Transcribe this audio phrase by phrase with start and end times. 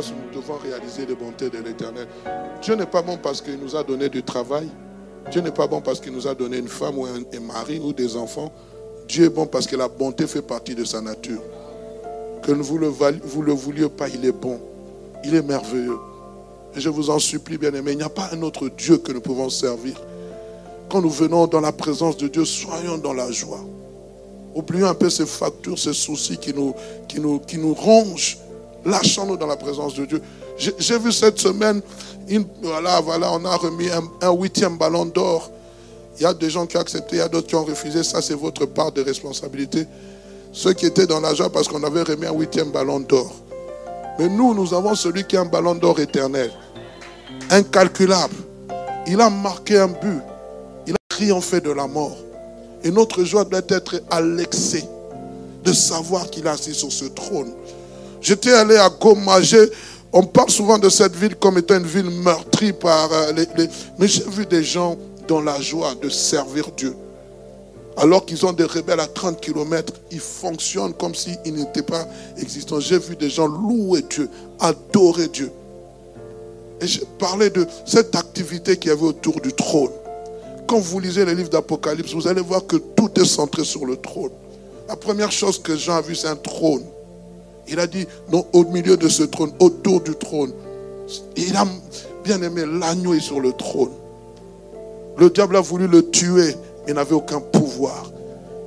[0.00, 2.08] Nous devons réaliser les bontés de l'éternel.
[2.60, 4.68] Dieu n'est pas bon parce qu'il nous a donné du travail.
[5.30, 7.92] Dieu n'est pas bon parce qu'il nous a donné une femme ou un, mari ou
[7.92, 8.52] des enfants.
[9.08, 11.40] Dieu est bon parce que la bonté fait partie de sa nature.
[12.42, 14.60] Que vous le, vous le vouliez pas, il est bon.
[15.24, 15.98] Il est merveilleux.
[16.76, 19.12] Et je vous en supplie, bien aimé, il n'y a pas un autre Dieu que
[19.12, 19.94] nous pouvons servir.
[20.90, 23.60] Quand nous venons dans la présence de Dieu, soyons dans la joie.
[24.54, 28.38] Oublions un peu ces factures, ces soucis qui nous rongent.
[28.84, 30.20] Lâchons-nous dans la présence de Dieu.
[30.56, 31.80] J'ai vu cette semaine,
[32.62, 35.50] voilà, voilà, on a remis un, un huitième ballon d'or.
[36.16, 38.04] Il y a des gens qui ont accepté, il y a d'autres qui ont refusé.
[38.04, 39.86] Ça, c'est votre part de responsabilité.
[40.52, 43.34] Ceux qui étaient dans la joie parce qu'on avait remis un huitième ballon d'or.
[44.18, 46.52] Mais nous, nous avons celui qui a un ballon d'or éternel.
[47.50, 48.36] Incalculable.
[49.08, 50.20] Il a marqué un but.
[50.86, 52.16] Il a triomphé de la mort.
[52.84, 54.88] Et notre joie doit être à l'excès
[55.64, 57.52] de savoir qu'il est assis sur ce trône.
[58.24, 59.36] J'étais allé à Goma.
[60.14, 63.68] On parle souvent de cette ville comme étant une ville meurtrie par euh, les, les-
[63.98, 64.96] Mais j'ai vu des gens
[65.28, 66.96] dans la joie de servir Dieu.
[67.98, 72.08] Alors qu'ils ont des rebelles à 30 km, ils fonctionnent comme s'ils n'étaient pas
[72.38, 72.80] existants.
[72.80, 75.50] J'ai vu des gens louer Dieu, adorer Dieu.
[76.80, 79.90] Et j'ai parlé de cette activité qu'il y avait autour du trône.
[80.66, 83.96] Quand vous lisez les livres d'Apocalypse, vous allez voir que tout est centré sur le
[83.96, 84.30] trône.
[84.88, 86.82] La première chose que Jean a vue, c'est un trône.
[87.68, 90.52] Il a dit, non, au milieu de ce trône, autour du trône.
[91.36, 91.64] Il a
[92.22, 93.92] bien aimé, l'agneau sur le trône.
[95.16, 96.54] Le diable a voulu le tuer,
[96.86, 98.10] mais n'avait aucun pouvoir.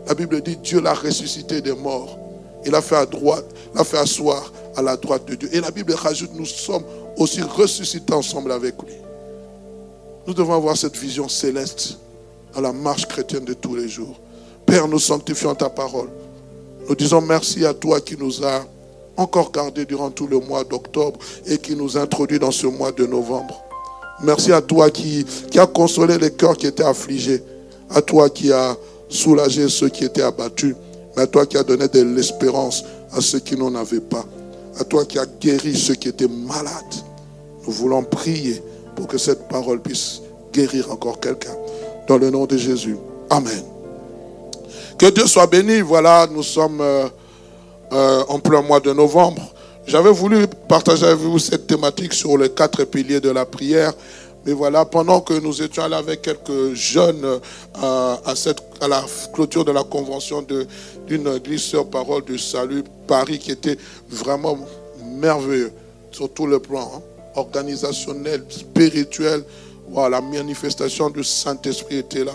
[0.07, 2.17] La Bible dit, Dieu l'a ressuscité des morts.
[2.65, 5.49] Il l'a fait à droite, l'a fait asseoir à la droite de Dieu.
[5.53, 6.83] Et la Bible rajoute, nous sommes
[7.17, 8.93] aussi ressuscités ensemble avec lui.
[10.25, 11.97] Nous devons avoir cette vision céleste
[12.53, 14.19] dans la marche chrétienne de tous les jours.
[14.65, 16.09] Père, nous sanctifions ta parole.
[16.87, 18.65] Nous disons merci à toi qui nous a
[19.17, 23.05] encore gardés durant tout le mois d'octobre et qui nous introduit dans ce mois de
[23.05, 23.63] novembre.
[24.23, 27.43] Merci à toi qui, qui a consolé les cœurs qui étaient affligés,
[27.89, 28.75] à toi qui a
[29.09, 30.75] soulagé ceux qui étaient abattus,
[31.15, 34.25] mais à toi qui a donné de l'espérance à ceux qui n'en avaient pas,
[34.79, 36.73] à toi qui a guéri ceux qui étaient malades.
[37.65, 38.61] Nous voulons prier
[38.95, 40.21] pour que cette parole puisse
[40.53, 41.55] guérir encore quelqu'un.
[42.07, 42.97] Dans le nom de Jésus.
[43.29, 43.63] Amen.
[44.97, 45.81] Que Dieu soit béni.
[45.81, 47.07] Voilà, nous sommes euh,
[47.93, 49.41] euh, en plein mois de novembre.
[49.87, 53.93] J'avais voulu partager avec vous cette thématique sur les quatre piliers de la prière.
[54.45, 57.39] Mais voilà, pendant que nous étions allés avec quelques jeunes euh,
[58.81, 59.03] à, la
[59.33, 60.45] clôture de la convention
[61.07, 63.77] d'une église sur parole du salut Paris qui était
[64.09, 64.57] vraiment
[65.05, 65.71] merveilleux
[66.11, 67.01] sur tout le plan, hein,
[67.35, 69.43] organisationnel, spirituel.
[69.89, 72.33] Voilà, la manifestation du Saint-Esprit était là.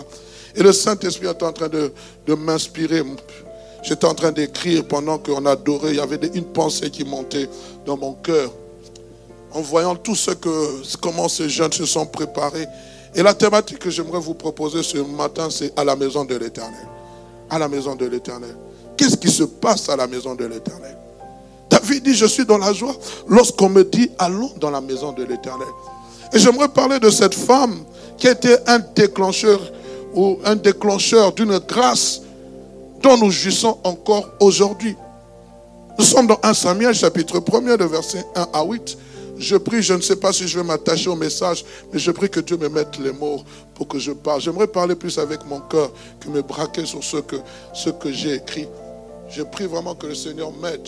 [0.55, 3.03] Et le Saint-Esprit était en train de m'inspirer.
[3.83, 5.91] J'étais en train d'écrire pendant qu'on adorait.
[5.91, 7.49] Il y avait une pensée qui montait
[7.85, 8.49] dans mon cœur.
[9.51, 12.65] En voyant tout ce que, comment ces jeunes se sont préparés.
[13.13, 16.87] Et la thématique que j'aimerais vous proposer ce matin, c'est à la maison de l'éternel.
[17.49, 18.55] À la maison de l'éternel.
[18.97, 20.97] Qu'est-ce qui se passe à la maison de l'éternel?
[21.69, 22.95] David dit, je suis dans la joie
[23.27, 25.67] lorsqu'on me dit, allons dans la maison de l'éternel.
[26.31, 27.83] Et j'aimerais parler de cette femme
[28.17, 29.59] qui été un déclencheur
[30.15, 32.21] ou un déclencheur d'une grâce
[33.03, 34.95] dont nous jouissons encore aujourd'hui.
[35.99, 38.97] Nous sommes dans 1 Samuel chapitre 1er de verset 1 à 8.
[39.37, 42.29] Je prie, je ne sais pas si je vais m'attacher au message, mais je prie
[42.29, 43.43] que Dieu me mette les mots
[43.75, 44.41] pour que je parle.
[44.41, 47.35] J'aimerais parler plus avec mon cœur que me braquer sur ce que,
[47.73, 48.67] ce que j'ai écrit.
[49.29, 50.87] Je prie vraiment que le Seigneur m'aide.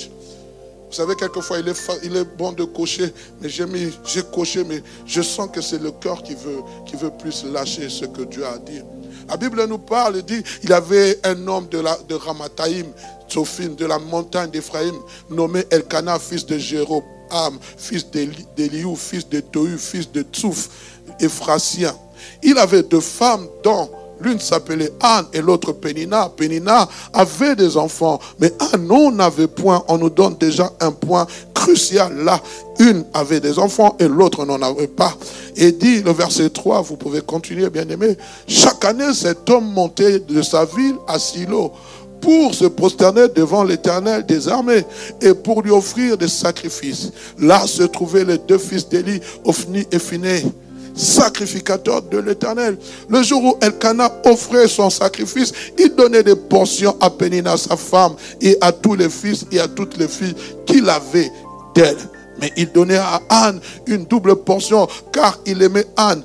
[0.87, 3.11] Vous savez, quelquefois, il est, il est bon de cocher,
[3.41, 3.65] mais j'ai
[4.31, 8.05] coché, mais je sens que c'est le cœur qui veut, qui veut plus lâcher ce
[8.05, 8.81] que Dieu a dit.
[9.27, 12.87] La Bible nous parle, dit, il avait un homme de, la, de Ramataïm,
[13.75, 14.95] de la montagne d'Éphraïm,
[15.29, 20.69] nommé Elkanah, fils de Jéroboam, fils d'Eliou, fils de Tohu, fils de Tsouf,
[21.19, 21.95] Ephrasien.
[22.43, 23.89] Il avait deux femmes dont
[24.21, 26.31] L'une s'appelait Anne et l'autre Pénina.
[26.35, 29.83] Pénina avait des enfants, mais Anne n'en avait point.
[29.87, 32.41] On nous donne déjà un point crucial là.
[32.79, 35.13] Une avait des enfants et l'autre n'en avait pas.
[35.55, 38.17] Et dit le verset 3, vous pouvez continuer bien aimé.
[38.47, 41.71] Chaque année, cet homme montait de sa ville à Silo
[42.21, 44.83] pour se prosterner devant l'éternel des armées
[45.21, 47.11] et pour lui offrir des sacrifices.
[47.39, 50.43] Là se trouvaient les deux fils d'Élie, Ophni et Phiné
[50.95, 52.77] sacrificateur de l'éternel.
[53.09, 58.15] Le jour où Elkanah offrait son sacrifice, il donnait des portions à Pénina, sa femme,
[58.41, 61.31] et à tous les fils et à toutes les filles qu'il avait
[61.73, 61.97] d'elle.
[62.39, 66.23] Mais il donnait à Anne une double portion, car il aimait Anne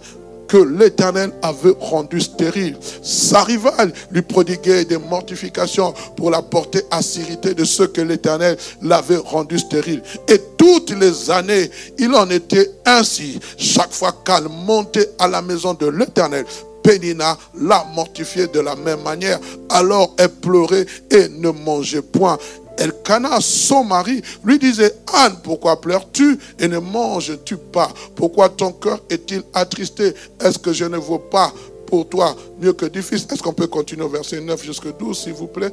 [0.50, 2.76] que l'Éternel avait rendu stérile.
[3.02, 8.56] Sa rivale lui prodiguait des mortifications pour la porter à sérité de ceux que l'Éternel
[8.82, 10.02] l'avait rendu stérile.
[10.26, 13.40] Et toutes les années, il en était ainsi.
[13.56, 16.44] Chaque fois qu'elle montait à la maison de l'Éternel,
[16.82, 19.40] Pénina l'a mortifiée de la même manière.
[19.70, 22.36] Alors elle pleurait et ne mangeait point.
[22.76, 27.90] Elkanah, son mari, lui disait, Anne, pourquoi pleures-tu et ne manges-tu pas?
[28.14, 30.12] Pourquoi ton cœur est-il attristé?
[30.40, 31.54] Est-ce que je ne vaux pas
[31.86, 33.26] pour toi mieux que du fils?
[33.32, 35.72] Est-ce qu'on peut continuer au verset 9 jusqu'à 12, s'il vous plaît?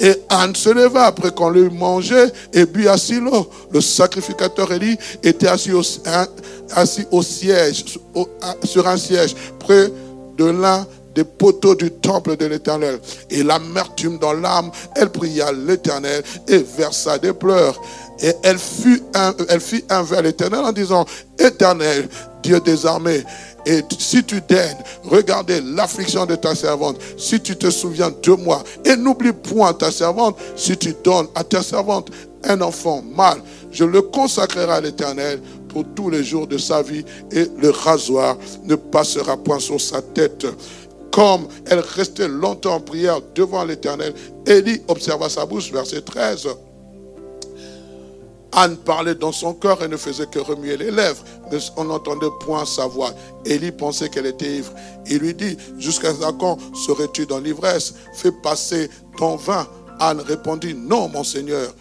[0.00, 3.48] Et Anne se leva après qu'on lui mangeait et but à Silo.
[3.70, 5.82] Le sacrificateur Élie était assis au,
[7.10, 7.84] au siège,
[8.64, 9.90] sur un siège, près
[10.36, 12.98] de l'un des poteaux du temple de l'Éternel.
[13.30, 17.80] Et l'amertume dans l'âme, elle pria l'Éternel et versa des pleurs.
[18.20, 21.04] Et elle, fut un, elle fit un vers l'Éternel en disant,
[21.38, 22.08] Éternel,
[22.42, 23.24] Dieu des armées,
[23.66, 28.62] et si tu daignes, regardez l'affliction de ta servante, si tu te souviens de moi,
[28.84, 32.10] et n'oublie point ta servante, si tu donnes à ta servante
[32.44, 33.40] un enfant mâle,
[33.70, 38.36] je le consacrerai à l'Éternel pour tous les jours de sa vie, et le rasoir
[38.64, 40.46] ne passera point sur sa tête
[41.14, 44.12] comme elle restait longtemps en prière devant l'Éternel,
[44.46, 46.48] Élie observa sa bouche, verset 13.
[48.56, 52.26] Anne parlait dans son cœur et ne faisait que remuer les lèvres, mais on n'entendait
[52.40, 53.10] point sa voix.
[53.44, 54.72] Élie pensait qu'elle était ivre.
[55.06, 57.94] Il lui dit, jusqu'à quand serais-tu dans l'ivresse?
[58.14, 59.66] Fais passer ton vin.
[59.98, 61.72] Anne répondit, non, mon Seigneur.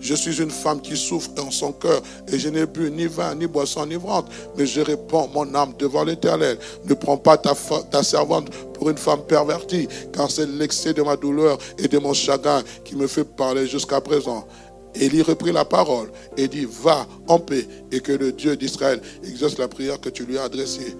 [0.00, 3.34] Je suis une femme qui souffre dans son cœur et je n'ai bu ni vin
[3.34, 6.58] ni boisson enivrante, mais je réponds mon âme devant l'Éternel.
[6.84, 7.54] Ne prends pas ta,
[7.90, 12.12] ta servante pour une femme pervertie, car c'est l'excès de ma douleur et de mon
[12.12, 14.46] chagrin qui me fait parler jusqu'à présent.
[14.94, 19.58] Élie reprit la parole et dit, va en paix et que le Dieu d'Israël exauce
[19.58, 20.96] la prière que tu lui as adressée.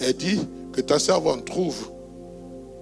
[0.00, 0.40] Et dit
[0.72, 1.90] que ta servante trouve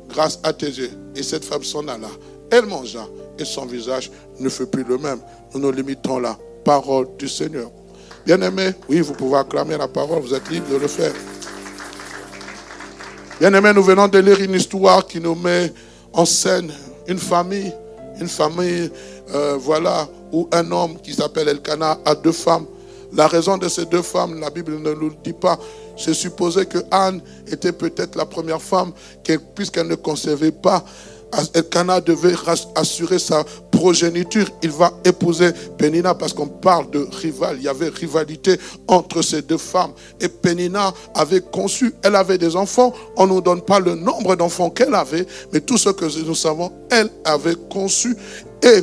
[0.09, 0.91] grâce à tes yeux.
[1.17, 2.09] Et cette femme s'en alla.
[2.51, 3.07] Elle mangea
[3.39, 5.21] et son visage ne fut plus le même.
[5.55, 7.71] Nous nous limitons la parole du Seigneur.
[8.25, 11.13] Bien-aimé, oui, vous pouvez acclamer la parole, vous êtes libre de le faire.
[13.41, 15.73] Bien-aimé, nous venons de lire une histoire qui nous met
[16.13, 16.71] en scène
[17.09, 17.73] une famille,
[18.23, 18.91] une famille,
[19.35, 22.67] euh, voilà, où un homme qui s'appelle Elkanah a deux femmes.
[23.13, 25.59] La raison de ces deux femmes, la Bible ne nous dit pas.
[25.99, 28.93] C'est supposé que Anne était peut-être la première femme,
[29.55, 30.83] puisqu'elle ne concevait pas
[31.55, 32.35] Elkanah devait
[32.75, 34.47] assurer sa progéniture.
[34.63, 37.57] Il va épouser Pénina parce qu'on parle de rival.
[37.59, 39.93] Il y avait rivalité entre ces deux femmes.
[40.21, 42.93] Et Pénina avait conçu, elle avait des enfants.
[43.17, 46.35] On ne nous donne pas le nombre d'enfants qu'elle avait, mais tout ce que nous
[46.35, 48.17] savons, elle avait conçu.
[48.63, 48.83] Et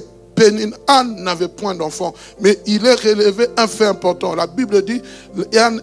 [0.88, 4.36] Anne n'avait point d'enfant, mais il est relevé un fait important.
[4.36, 5.01] La Bible dit
[5.58, 5.81] Anne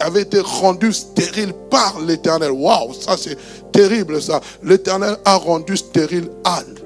[0.00, 2.50] avait été rendue stérile par l'Éternel.
[2.50, 3.36] Waouh, ça c'est
[3.72, 4.40] terrible ça.
[4.62, 6.85] L'Éternel a rendu stérile Anne.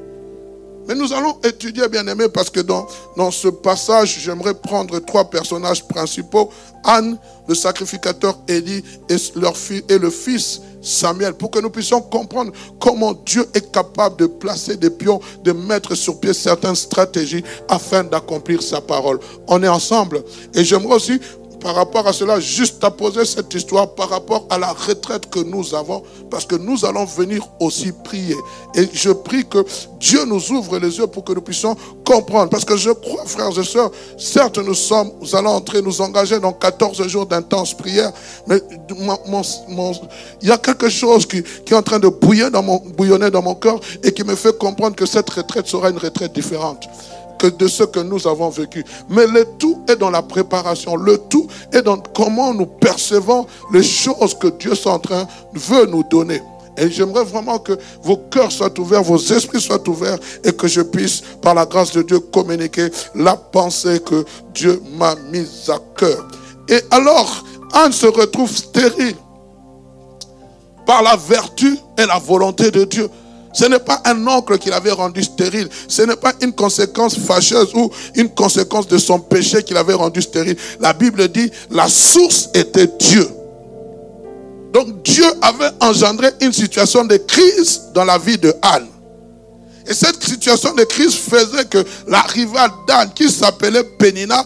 [0.91, 2.85] Mais nous allons étudier, bien aimé, parce que dans,
[3.31, 6.51] ce passage, j'aimerais prendre trois personnages principaux.
[6.83, 7.17] Anne,
[7.47, 9.55] le sacrificateur Élie et, leur
[9.89, 14.77] et le fils Samuel, pour que nous puissions comprendre comment Dieu est capable de placer
[14.77, 19.21] des pions, de mettre sur pied certaines stratégies afin d'accomplir sa parole.
[19.47, 20.25] On est ensemble.
[20.55, 21.21] Et j'aimerais aussi
[21.61, 25.41] par rapport à cela, juste à poser cette histoire par rapport à la retraite que
[25.41, 28.37] nous avons, parce que nous allons venir aussi prier.
[28.75, 29.65] Et je prie que
[29.99, 32.51] Dieu nous ouvre les yeux pour que nous puissions comprendre.
[32.51, 36.41] Parce que je crois, frères et sœurs, certes, nous sommes, nous allons entrer, nous engager
[36.41, 38.13] dans 14 jours d'intense prière,
[38.47, 38.61] mais
[40.43, 43.43] il y a quelque chose qui, est en train de bouillir dans mon, bouillonner dans
[43.43, 46.89] mon cœur et qui me fait comprendre que cette retraite sera une retraite différente
[47.41, 48.85] que de ce que nous avons vécu.
[49.09, 50.95] Mais le tout est dans la préparation.
[50.95, 55.01] Le tout est dans comment nous percevons les choses que Dieu est en
[55.55, 56.43] veut nous donner.
[56.77, 60.83] Et j'aimerais vraiment que vos cœurs soient ouverts, vos esprits soient ouverts et que je
[60.83, 66.29] puisse, par la grâce de Dieu, communiquer la pensée que Dieu m'a mise à cœur.
[66.69, 69.17] Et alors, Anne se retrouve stérile
[70.87, 73.09] par la vertu et la volonté de Dieu.
[73.53, 75.69] Ce n'est pas un oncle qui l'avait rendu stérile.
[75.89, 80.23] Ce n'est pas une conséquence fâcheuse ou une conséquence de son péché qui l'avait rendu
[80.23, 80.57] stérile.
[80.79, 83.29] La Bible dit, la source était Dieu.
[84.73, 88.87] Donc Dieu avait engendré une situation de crise dans la vie de Anne.
[89.87, 94.45] Et cette situation de crise faisait que la rivale d'Anne, qui s'appelait Pénina,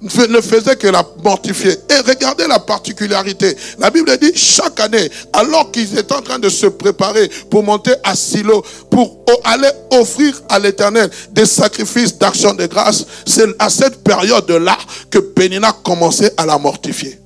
[0.00, 1.72] ne faisait que la mortifier.
[1.72, 3.56] Et regardez la particularité.
[3.78, 7.92] La Bible dit chaque année, alors qu'ils étaient en train de se préparer pour monter
[8.04, 14.02] à Silo, pour aller offrir à l'Éternel des sacrifices d'action de grâce, c'est à cette
[14.04, 14.76] période-là
[15.10, 17.18] que Pénina commençait à la mortifier.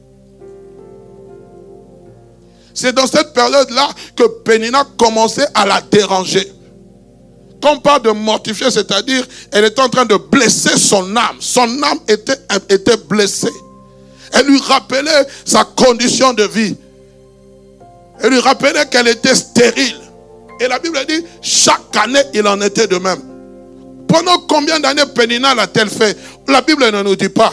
[2.75, 6.51] C'est dans cette période-là que Pénina commençait à la déranger.
[7.63, 11.37] Quand on parle de mortifier, c'est-à-dire, elle était en train de blesser son âme.
[11.39, 12.37] Son âme était,
[12.69, 13.53] était blessée.
[14.33, 16.77] Elle lui rappelait sa condition de vie.
[18.21, 19.97] Elle lui rappelait qu'elle était stérile.
[20.61, 23.21] Et la Bible dit, chaque année, il en était de même.
[24.09, 26.19] Pendant combien d'années Pénina l'a-t-elle fait?
[26.49, 27.53] La Bible ne nous dit pas.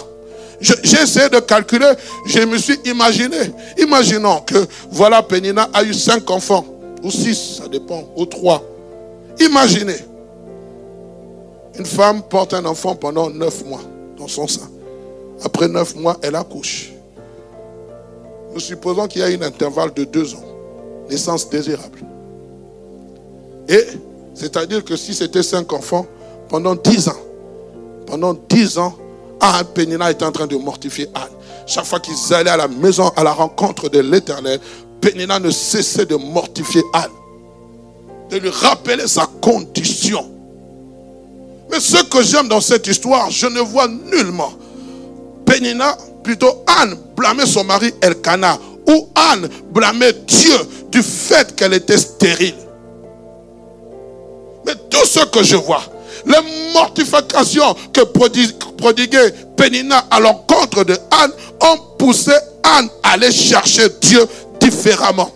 [0.59, 1.91] J'ai essayé de calculer,
[2.25, 3.37] je me suis imaginé.
[3.77, 6.65] Imaginons que, voilà, Pénina a eu cinq enfants,
[7.01, 8.61] ou six, ça dépend, ou trois.
[9.39, 10.05] Imaginez,
[11.77, 13.81] une femme porte un enfant pendant neuf mois
[14.17, 14.69] dans son sein.
[15.43, 16.91] Après neuf mois, elle accouche.
[18.53, 20.43] Nous supposons qu'il y a un intervalle de deux ans.
[21.09, 21.99] Naissance désirable.
[23.67, 23.85] Et
[24.33, 26.05] c'est-à-dire que si c'était cinq enfants,
[26.49, 27.19] pendant dix ans,
[28.07, 28.95] pendant dix ans,
[29.39, 31.29] un Pénina était en train de mortifier Anne.
[31.65, 34.59] Chaque fois qu'ils allaient à la maison, à la rencontre de l'éternel,
[34.99, 37.11] Pénina ne cessait de mortifier Anne
[38.29, 40.29] de lui rappeler sa condition.
[41.71, 44.53] Mais ce que j'aime dans cette histoire, je ne vois nullement
[45.45, 48.57] Pénina, plutôt Anne, blâmer son mari Elkana,
[48.87, 50.55] ou Anne blâmer Dieu
[50.91, 52.55] du fait qu'elle était stérile.
[54.65, 55.81] Mais tout ce que je vois,
[56.25, 61.31] les mortifications que prodiguait Pénina à l'encontre de Anne
[61.61, 62.33] ont poussé
[62.63, 64.25] Anne à aller chercher Dieu
[64.59, 65.31] différemment.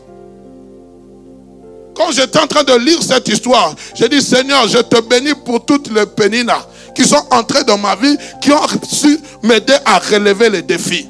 [1.95, 5.63] Quand j'étais en train de lire cette histoire, j'ai dit, Seigneur, je te bénis pour
[5.65, 10.49] toutes les péninas qui sont entrées dans ma vie, qui ont su m'aider à relever
[10.49, 11.07] les défis.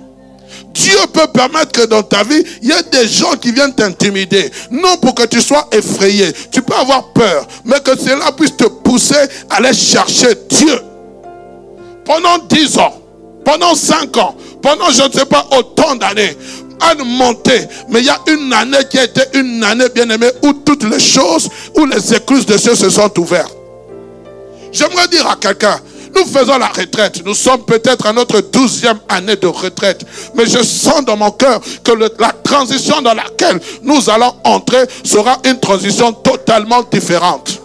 [0.73, 4.51] Dieu peut permettre que dans ta vie, il y ait des gens qui viennent t'intimider.
[4.71, 6.33] Non pour que tu sois effrayé.
[6.51, 7.47] Tu peux avoir peur.
[7.63, 9.15] Mais que cela puisse te pousser
[9.49, 10.79] à aller chercher Dieu.
[12.05, 12.99] Pendant dix ans,
[13.45, 16.35] pendant cinq ans, pendant je ne sais pas autant d'années,
[17.05, 17.67] Montait.
[17.89, 20.83] Mais il y a une année qui a été une année bien aimée où toutes
[20.83, 23.55] les choses, où les écluses de Dieu se sont ouvertes.
[24.71, 25.79] J'aimerais dire à quelqu'un,
[26.15, 27.23] nous faisons la retraite.
[27.25, 30.05] Nous sommes peut-être à notre douzième année de retraite.
[30.35, 35.39] Mais je sens dans mon cœur que la transition dans laquelle nous allons entrer sera
[35.45, 37.62] une transition totalement différente.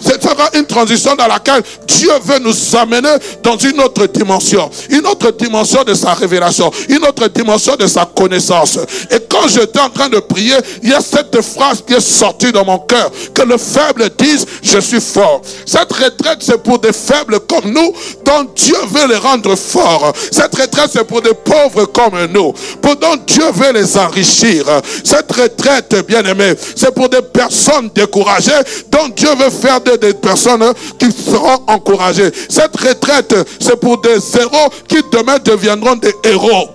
[0.00, 4.70] Ce sera une transition dans laquelle Dieu veut nous amener dans une autre dimension.
[4.88, 6.70] Une autre dimension de sa révélation.
[6.88, 8.78] Une autre dimension de sa connaissance.
[9.10, 12.52] Et quand j'étais en train de prier, il y a cette phrase qui est sortie
[12.52, 13.10] dans mon cœur.
[13.34, 15.42] Que le faible dise, je suis fort.
[15.66, 17.92] Cette retraite, c'est pour des faibles comme nous,
[18.24, 20.12] dont Dieu veut les rendre forts.
[20.30, 24.64] Cette retraite, c'est pour des pauvres comme nous, pour dont Dieu veut les enrichir.
[25.04, 28.50] Cette retraite, bien aimée, c'est pour des personnes découragées,
[28.90, 32.30] dont Dieu veut faire des des personnes qui seront encouragées.
[32.48, 36.70] Cette retraite, c'est pour des héros qui demain deviendront des héros.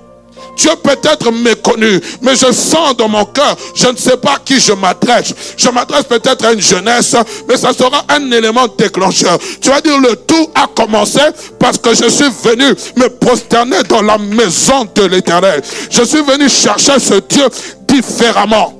[0.55, 4.39] Dieu peut être méconnu, mais je sens dans mon cœur, je ne sais pas à
[4.39, 5.33] qui je m'adresse.
[5.57, 7.15] Je m'adresse peut-être à une jeunesse,
[7.47, 9.37] mais ça sera un élément déclencheur.
[9.59, 11.19] Tu vas dire, le tout a commencé
[11.59, 15.61] parce que je suis venu me prosterner dans la maison de l'éternel.
[15.89, 17.45] Je suis venu chercher ce Dieu
[17.87, 18.73] différemment.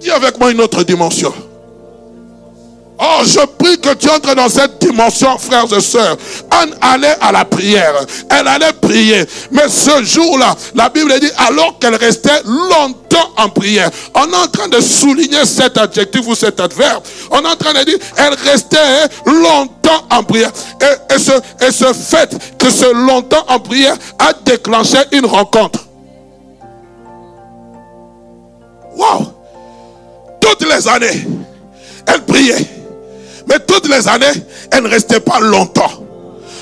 [0.00, 1.34] Dis avec moi une autre dimension.
[3.10, 6.16] Oh, je prie que tu entres dans cette dimension, frères et sœurs.
[6.50, 7.94] Anne allait à la prière.
[8.28, 9.24] Elle allait prier.
[9.50, 13.90] Mais ce jour-là, la Bible dit, alors qu'elle restait longtemps en prière.
[14.14, 17.02] On est en train de souligner cet adjectif ou cet adverbe.
[17.30, 20.52] On est en train de dire, elle restait longtemps en prière.
[21.14, 21.32] Et, ce,
[21.66, 25.80] et ce fait que ce longtemps en prière a déclenché une rencontre.
[28.96, 29.32] Wow!
[30.40, 31.26] Toutes les années,
[32.06, 32.77] elle priait.
[33.48, 34.26] Mais toutes les années,
[34.70, 36.08] elle ne restait pas longtemps.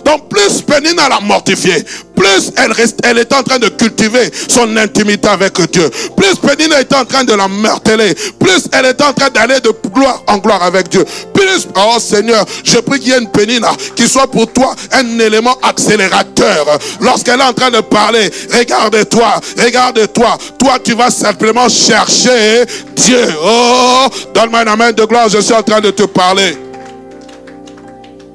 [0.06, 4.76] Donc plus Pénina l'a mortifié, plus elle, reste, elle est en train de cultiver son
[4.76, 5.90] intimité avec Dieu.
[6.16, 8.14] Plus Pénina est en train de la marteler.
[8.38, 11.04] Plus elle est en train d'aller de gloire en gloire avec Dieu.
[11.34, 15.18] Plus, oh Seigneur, je prie qu'il y ait une Pénina qui soit pour toi un
[15.18, 16.78] élément accélérateur.
[17.00, 20.38] Lorsqu'elle est en train de parler, regarde-toi, regarde-toi.
[20.56, 22.64] Toi, tu vas simplement chercher
[22.94, 23.26] Dieu.
[23.42, 26.65] Oh, donne-moi un amen de gloire, je suis en train de te parler.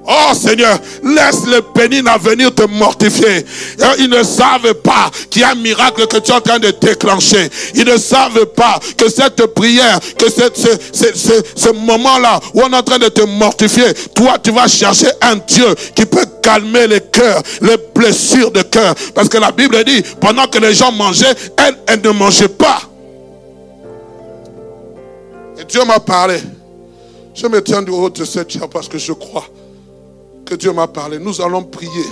[0.07, 3.45] Oh Seigneur, laisse le pénina venir te mortifier.
[3.99, 6.71] Ils ne savent pas qu'il y a un miracle que tu es en train de
[6.71, 7.49] déclencher.
[7.75, 12.97] Ils ne savent pas que cette prière, que ce, moment-là où on est en train
[12.97, 17.77] de te mortifier, toi tu vas chercher un Dieu qui peut calmer les cœurs, les
[17.93, 18.95] blessures de cœur.
[19.13, 22.81] Parce que la Bible dit, pendant que les gens mangeaient, elle, elle ne mangeait pas.
[25.59, 26.39] Et Dieu m'a parlé.
[27.35, 29.45] Je me tiens du haut de cette chair parce que je crois
[30.51, 31.17] que Dieu m'a parlé.
[31.17, 32.05] Nous allons prier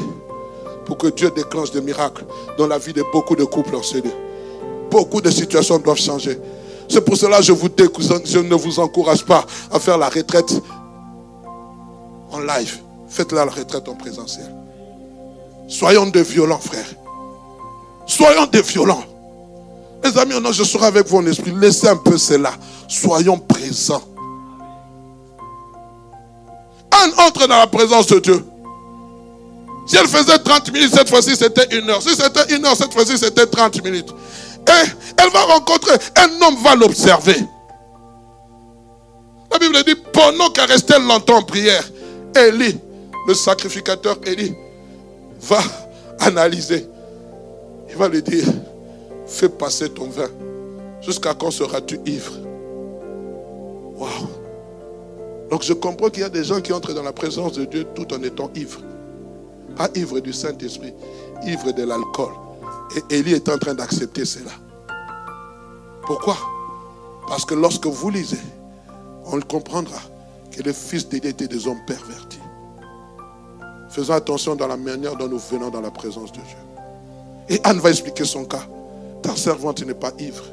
[0.86, 2.24] pour que Dieu déclenche des miracles
[2.58, 4.10] dans la vie de beaucoup de couples en CD.
[4.90, 6.40] Beaucoup de situations doivent changer.
[6.88, 7.68] C'est pour cela que je, vous
[8.24, 10.54] je ne vous encourage pas à faire la retraite
[12.32, 12.80] en live.
[13.10, 14.50] Faites-la la retraite en présentiel.
[15.68, 16.96] Soyons des violents, frères.
[18.08, 19.04] Soyons des violents.
[20.02, 21.52] Mes amis, non, je serai avec vous en esprit.
[21.60, 22.54] Laissez un peu cela.
[22.88, 24.02] Soyons présents
[27.18, 28.46] entre dans la présence de Dieu.
[29.88, 32.02] Si elle faisait 30 minutes, cette fois-ci c'était une heure.
[32.02, 34.14] Si c'était une heure, cette fois-ci c'était 30 minutes.
[34.68, 37.38] Et elle va rencontrer, un homme va l'observer.
[39.52, 41.84] La Bible dit, pendant qu'elle restait longtemps en prière,
[42.36, 42.78] Élie,
[43.28, 44.54] le sacrificateur Élie,
[45.42, 45.60] va
[46.20, 46.88] analyser.
[47.90, 48.46] Il va lui dire,
[49.26, 50.30] fais passer ton vin.
[51.02, 52.34] Jusqu'à quand seras-tu ivre?
[53.98, 54.39] Waouh
[55.50, 57.86] donc je comprends qu'il y a des gens qui entrent dans la présence de Dieu
[57.96, 58.82] tout en étant ivres.
[59.76, 60.94] Pas ivres du Saint-Esprit,
[61.46, 62.34] ivres de l'alcool.
[62.96, 64.52] Et Élie est en train d'accepter cela.
[66.06, 66.38] Pourquoi?
[67.28, 68.40] Parce que lorsque vous lisez,
[69.26, 70.00] on comprendra
[70.52, 72.40] que les fils d'Élie étaient des hommes pervertis.
[73.90, 76.58] Faisons attention dans la manière dont nous venons dans la présence de Dieu.
[77.50, 78.68] Et Anne va expliquer son cas.
[79.24, 80.44] Ta servante n'est pas ivre.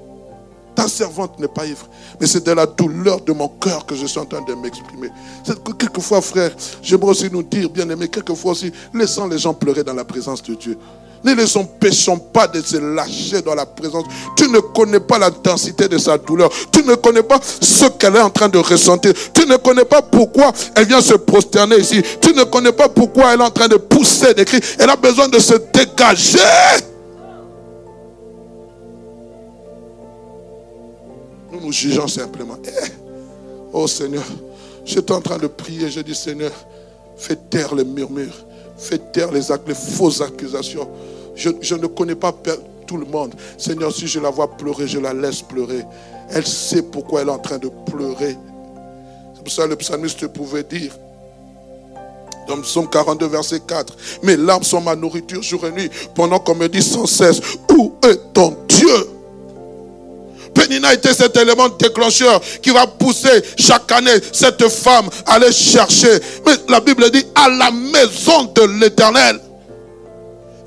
[0.77, 1.89] Ta servante n'est pas ivre.
[2.21, 5.09] Mais c'est de la douleur de mon cœur que je suis en train de m'exprimer.
[5.79, 6.51] Quelquefois, frère,
[6.83, 10.43] j'aimerais aussi nous dire, bien aimé, quelquefois aussi, laissons les gens pleurer dans la présence
[10.43, 10.79] de Dieu.
[11.25, 14.05] Ne les empêchons pas de se lâcher dans la présence.
[14.37, 16.51] Tu ne connais pas l'intensité de sa douleur.
[16.71, 19.12] Tu ne connais pas ce qu'elle est en train de ressentir.
[19.33, 22.03] Tu ne connais pas pourquoi elle vient se prosterner ici.
[22.21, 24.61] Tu ne connais pas pourquoi elle est en train de pousser des cris.
[24.79, 26.39] Elle a besoin de se dégager.
[31.61, 32.59] Nous jugeons simplement.
[32.64, 32.92] Eh,
[33.73, 34.25] oh Seigneur,
[34.85, 35.90] j'étais en train de prier.
[35.90, 36.53] Je dis Seigneur,
[37.16, 38.45] fais taire les murmures.
[38.79, 39.42] Fais taire les,
[39.75, 40.88] fausses accusations.
[41.35, 42.35] Je, ne connais pas
[42.87, 43.35] tout le monde.
[43.59, 45.85] Seigneur, si je la vois pleurer, je la laisse pleurer.
[46.31, 48.37] Elle sait pourquoi elle est en train de pleurer.
[49.35, 50.92] C'est pour ça que le psalmiste pouvait dire,
[52.47, 56.55] dans Psaume 42, verset 4, Mes larmes sont ma nourriture jour et nuit, pendant qu'on
[56.55, 57.40] me dit sans cesse,
[57.73, 59.15] où est ton Dieu?
[60.57, 66.19] Pénina était cet élément déclencheur qui va pousser chaque année cette femme à aller chercher.
[66.47, 69.40] Mais la Bible dit à la maison de l'éternel.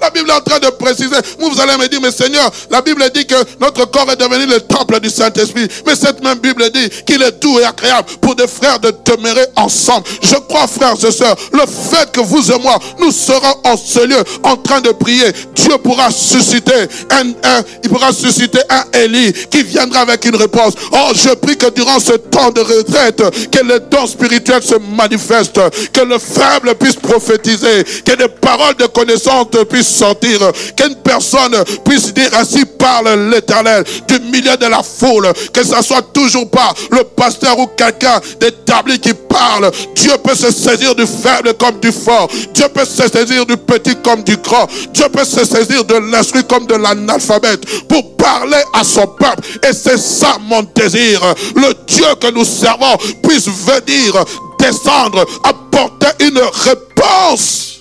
[0.01, 1.15] La Bible est en train de préciser.
[1.39, 4.61] Vous, allez me dire, mais Seigneur, la Bible dit que notre corps est devenu le
[4.61, 5.67] temple du Saint-Esprit.
[5.85, 9.45] Mais cette même Bible dit qu'il est doux et agréable pour des frères de demeurer
[9.55, 10.07] ensemble.
[10.21, 13.99] Je crois, frères et sœurs, le fait que vous et moi, nous serons en ce
[14.05, 19.63] lieu en train de prier, Dieu pourra susciter un, il pourra susciter un Élie qui
[19.63, 20.73] viendra avec une réponse.
[20.91, 25.59] Oh, je prie que durant ce temps de retraite, que les dons spirituels se manifestent,
[25.91, 30.39] que le faible puisse prophétiser, que des paroles de connaissance puissent sortir,
[30.75, 36.01] qu'une personne puisse dire ainsi parle l'éternel du milieu de la foule, que ce soit
[36.13, 39.71] toujours pas le pasteur ou quelqu'un d'établi qui parle.
[39.95, 42.29] Dieu peut se saisir du faible comme du fort.
[42.53, 44.67] Dieu peut se saisir du petit comme du grand.
[44.93, 49.41] Dieu peut se saisir de l'instruit comme de l'analphabète pour parler à son peuple.
[49.67, 51.21] Et c'est ça mon désir.
[51.55, 54.23] Le Dieu que nous servons puisse venir
[54.59, 57.78] descendre, apporter une réponse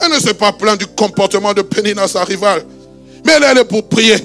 [0.00, 2.64] Elle ne s'est pas plainte du comportement de Pénina, sa rivale.
[3.24, 4.16] Mais elle est allée pour prier.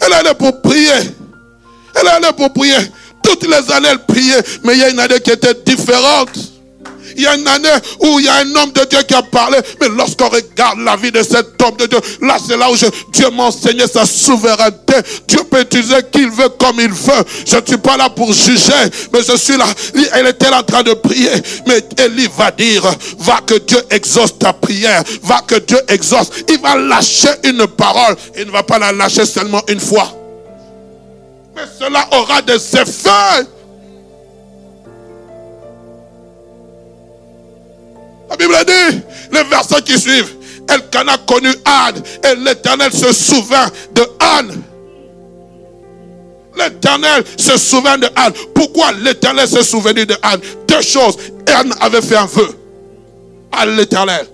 [0.00, 0.90] Elle est allée pour prier.
[1.94, 2.76] Elle est allée pour prier.
[3.22, 4.42] Toutes les années, elle priait.
[4.64, 6.30] Mais il y a une année qui était différente.
[7.16, 7.68] Il y a une année
[8.00, 10.96] où il y a un homme de Dieu qui a parlé, mais lorsqu'on regarde la
[10.96, 14.94] vie de cet homme de Dieu, là c'est là où Dieu m'a enseigné sa souveraineté.
[15.26, 17.24] Dieu peut utiliser qui il veut comme il veut.
[17.46, 18.72] Je ne suis pas là pour juger,
[19.12, 19.66] mais je suis là.
[20.14, 21.30] Elle était en train de prier,
[21.66, 22.82] mais Élie va dire,
[23.18, 26.30] va que Dieu exauce ta prière, va que Dieu exauce.
[26.48, 30.12] Il va lâcher une parole, il ne va pas la lâcher seulement une fois.
[31.54, 33.46] Mais cela aura des effets.
[38.30, 39.00] La Bible dit,
[39.32, 40.36] les versets qui suivent,
[40.68, 44.62] Elkanah connu Anne et l'Éternel se souvint de Anne.
[46.56, 48.32] L'Éternel se souvint de Anne.
[48.54, 50.40] Pourquoi l'Éternel se souvenu de Anne?
[50.68, 51.16] Deux choses.
[51.46, 52.50] Anne avait fait un vœu
[53.50, 54.26] à l'Éternel.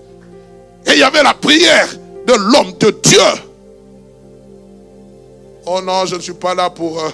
[0.85, 1.87] Et il y avait la prière
[2.27, 3.19] de l'homme de Dieu.
[5.65, 7.09] Oh non, je ne suis pas là pour euh,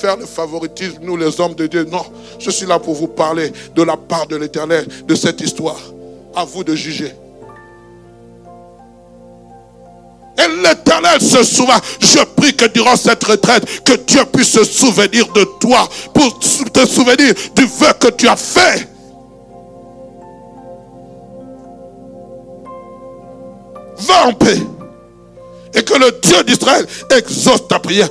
[0.00, 1.84] faire le favoritisme, nous les hommes de Dieu.
[1.84, 2.04] Non,
[2.38, 5.80] je suis là pour vous parler de la part de l'Éternel, de cette histoire.
[6.36, 7.14] À vous de juger.
[10.36, 11.80] Et l'Éternel se souvient.
[12.00, 16.86] Je prie que durant cette retraite, que Dieu puisse se souvenir de toi pour te
[16.86, 18.88] souvenir du vœu que tu as fait.
[23.96, 24.58] Va en paix
[25.74, 28.08] et que le Dieu d'Israël exauce ta prière.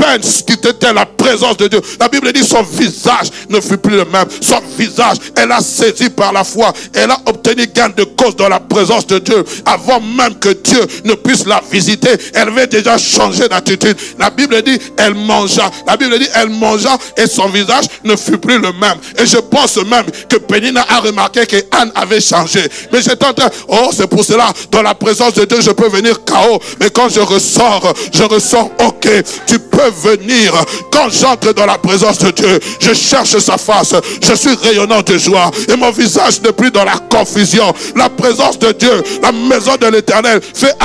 [0.00, 1.80] Peine qui était la présence de Dieu.
[1.98, 4.26] La Bible dit son visage ne fut plus le même.
[4.40, 6.72] Son visage, elle a saisi par la foi.
[6.94, 9.44] Elle a obtenu gain de cause dans la présence de Dieu.
[9.66, 13.96] Avant même que Dieu ne puisse la visiter, elle avait déjà changé d'attitude.
[14.18, 15.70] La Bible dit, elle mangea.
[15.86, 18.96] La Bible dit, elle mangea et son visage ne fut plus le même.
[19.18, 22.60] Et je pense même que Pénina a remarqué que Anne avait changé.
[22.92, 25.88] Mais j'étais en train, oh, c'est pour cela, dans la présence de Dieu, je peux
[25.88, 26.58] venir chaos.
[26.80, 29.08] Mais quand je ressors, je ressors, ok,
[29.46, 30.52] tu peux venir.
[30.90, 33.94] Quand j'entre dans la présence de Dieu, je cherche sa face.
[34.22, 35.50] Je suis rayonnant de joie.
[35.68, 37.72] Et mon visage n'est plus dans la confusion.
[37.96, 40.76] La présence de Dieu, la maison de l'éternel fait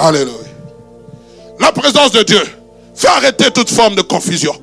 [0.00, 0.34] Alléluia.
[1.58, 2.42] La présence de Dieu
[2.94, 4.54] fait arrêter toute forme de confusion.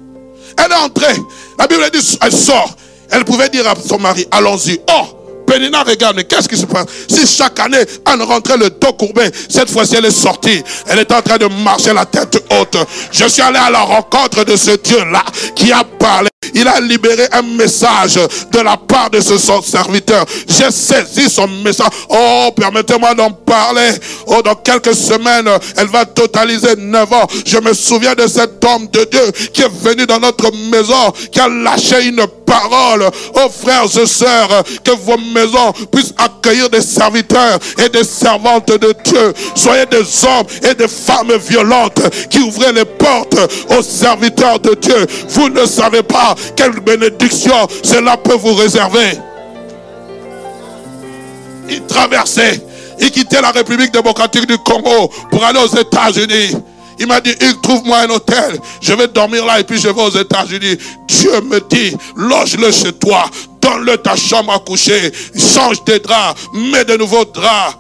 [0.58, 1.15] Elle est entrée.
[1.60, 2.76] La Bible dit, elle sort.
[3.12, 4.82] Elle pouvait dire à son mari, allons-y.
[4.89, 6.88] Oh, Pénina regarde, mais qu'est-ce qui se passe?
[7.08, 10.63] Si chaque année, elle rentrait le dos courbé, cette fois-ci, elle est sortie.
[10.88, 12.78] Elle est en train de marcher la tête haute.
[13.12, 15.23] Je suis allé à la rencontre de ce Dieu-là
[15.56, 16.30] qui a parlé.
[16.60, 20.26] Il a libéré un message de la part de ce serviteur.
[20.48, 21.89] J'ai saisi son message.
[22.10, 23.91] Oh, permettez-moi d'en parler.
[24.26, 27.28] Oh, dans quelques semaines, elle va totaliser 9 ans.
[27.46, 31.39] Je me souviens de cet homme de Dieu qui est venu dans notre maison, qui
[31.39, 33.08] a lâché une parole.
[33.36, 38.96] Oh, frères et sœurs, que vos maisons puissent accueillir des serviteurs et des servantes de
[39.04, 39.34] Dieu.
[39.54, 43.38] Soyez des hommes et des femmes violentes qui ouvrent les portes
[43.78, 45.06] aux serviteurs de Dieu.
[45.30, 49.20] Vous ne savez pas quelle bénédiction cela peut vous réserver.
[51.70, 52.62] Il traversait,
[53.00, 56.56] il quittait la République démocratique du Congo pour aller aux États-Unis.
[57.00, 58.60] Il m'a dit, il trouve-moi un hôtel.
[58.82, 60.78] Je vais dormir là et puis je vais aux États-Unis.
[61.08, 63.26] Dieu me dit, loge-le chez toi.
[63.62, 65.12] Donne-le ta chambre à coucher.
[65.36, 66.42] Change tes draps.
[66.54, 67.78] Mets de nouveaux draps.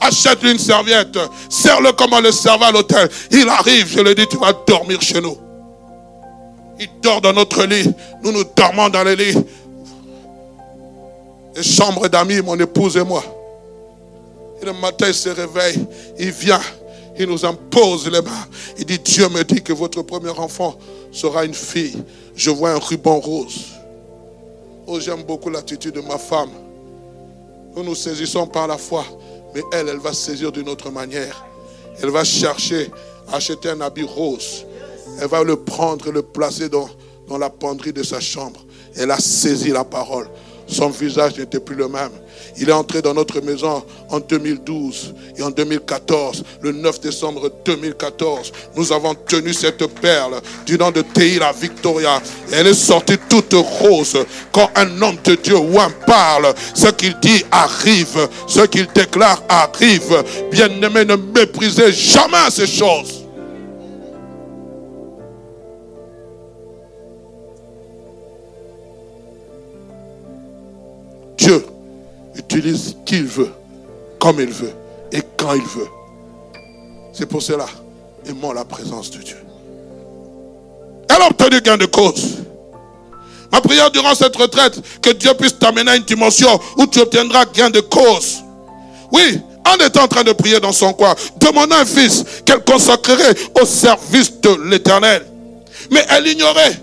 [0.00, 1.18] Achète une serviette.
[1.48, 3.08] Serre-le comme on le servait à l'hôtel.
[3.30, 5.38] Il arrive, je lui dis, tu vas dormir chez nous.
[6.78, 7.88] Il dort dans notre lit.
[8.22, 9.38] Nous nous dormons dans les lits.
[11.56, 13.24] Les chambres d'amis, mon épouse et moi.
[14.60, 15.86] Et le matin, il se réveille.
[16.18, 16.60] Il vient.
[17.18, 18.46] Il nous impose les mains.
[18.78, 20.76] Il dit, Dieu me dit que votre premier enfant
[21.12, 22.02] sera une fille.
[22.34, 23.66] Je vois un ruban rose.
[24.86, 26.50] Oh, j'aime beaucoup l'attitude de ma femme.
[27.76, 29.04] Nous nous saisissons par la foi.
[29.54, 31.44] Mais elle, elle va saisir d'une autre manière.
[32.02, 32.90] Elle va chercher
[33.32, 34.66] acheter un habit rose.
[35.20, 36.88] Elle va le prendre et le placer dans,
[37.28, 38.64] dans la penderie de sa chambre.
[38.96, 40.28] Elle a saisi la parole.
[40.66, 42.10] Son visage n'était plus le même.
[42.56, 48.52] Il est entré dans notre maison en 2012 et en 2014, le 9 décembre 2014.
[48.76, 52.22] Nous avons tenu cette perle du nom de Teila Victoria.
[52.52, 54.18] elle est sortie toute rose.
[54.52, 58.28] Quand un homme de Dieu ou un parle, ce qu'il dit arrive.
[58.46, 60.22] Ce qu'il déclare arrive.
[60.52, 63.24] Bien-aimé, ne méprisez jamais ces choses.
[71.36, 71.64] Dieu
[72.36, 73.52] utilise qui il veut,
[74.18, 74.72] comme il veut
[75.12, 75.88] et quand il veut.
[77.12, 77.66] C'est pour cela,
[78.28, 79.36] aimons la présence de Dieu.
[81.08, 82.38] Elle a obtenu gain de cause.
[83.52, 87.44] Ma prière durant cette retraite, que Dieu puisse t'amener à une dimension où tu obtiendras
[87.54, 88.42] gain de cause.
[89.12, 93.34] Oui, en étant en train de prier dans son coin, demandant un fils qu'elle consacrerait
[93.60, 95.24] au service de l'éternel.
[95.90, 96.80] Mais elle ignorait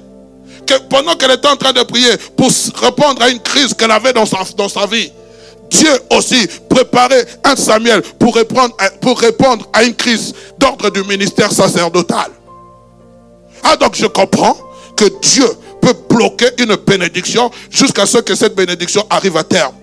[0.65, 4.13] que pendant qu'elle était en train de prier pour répondre à une crise qu'elle avait
[4.13, 5.11] dans sa, dans sa vie,
[5.71, 12.29] Dieu aussi préparait un Samuel pour répondre, à une crise d'ordre du ministère sacerdotal.
[13.63, 14.57] Ah donc je comprends
[14.97, 15.45] que Dieu
[15.81, 19.73] peut bloquer une bénédiction jusqu'à ce que cette bénédiction arrive à terme.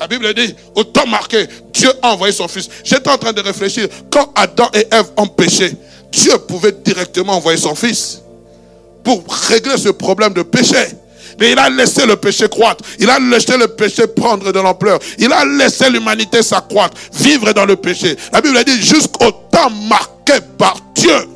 [0.00, 2.68] La Bible dit, au temps marqué, Dieu a envoyé son fils.
[2.82, 5.72] J'étais en train de réfléchir, quand Adam et Ève ont péché,
[6.10, 8.20] Dieu pouvait directement envoyer son fils
[9.04, 10.76] pour régler ce problème de péché.
[11.40, 12.84] Mais il a laissé le péché croître.
[12.98, 14.98] Il a laissé le péché prendre de l'ampleur.
[15.18, 18.16] Il a laissé l'humanité s'accroître, vivre dans le péché.
[18.32, 21.28] La Bible dit jusqu'au temps marqué par Dieu.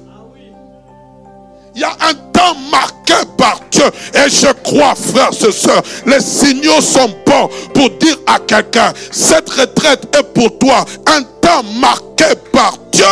[1.74, 3.84] Il y a un temps marqué par Dieu.
[4.14, 9.48] Et je crois, frères et sœurs, les signaux sont bons pour dire à quelqu'un, cette
[9.48, 13.04] retraite est pour toi un temps marqué par Dieu.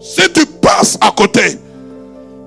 [0.00, 1.56] Si tu passes à côté,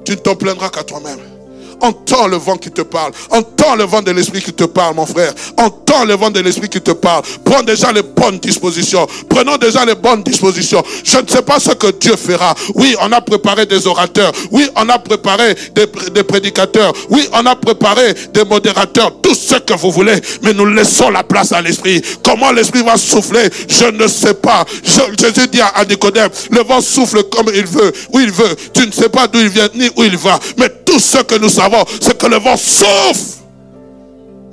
[0.03, 1.34] tu ne t'en plaindras qu'à toi-même.
[1.81, 3.11] Entends le vent qui te parle.
[3.29, 5.33] Entends le vent de l'esprit qui te parle, mon frère.
[5.57, 7.23] Entends le vent de l'esprit qui te parle.
[7.43, 9.07] Prends déjà les bonnes dispositions.
[9.29, 10.83] Prenons déjà les bonnes dispositions.
[11.03, 12.55] Je ne sais pas ce que Dieu fera.
[12.75, 14.31] Oui, on a préparé des orateurs.
[14.51, 16.93] Oui, on a préparé des, prédicateurs.
[17.09, 19.11] Oui, on a préparé des modérateurs.
[19.21, 20.15] Tout ce que vous voulez.
[20.43, 22.01] Mais nous laissons la place à l'esprit.
[22.23, 24.65] Comment l'esprit va souffler, je ne sais pas.
[24.83, 28.55] Jésus dit à Nicodème, le vent souffle comme il veut, où il veut.
[28.73, 30.39] Tu ne sais pas d'où il vient ni où il va.
[30.57, 31.64] Mais tout ce que nous savons,
[31.99, 33.41] c'est que le vent souffle.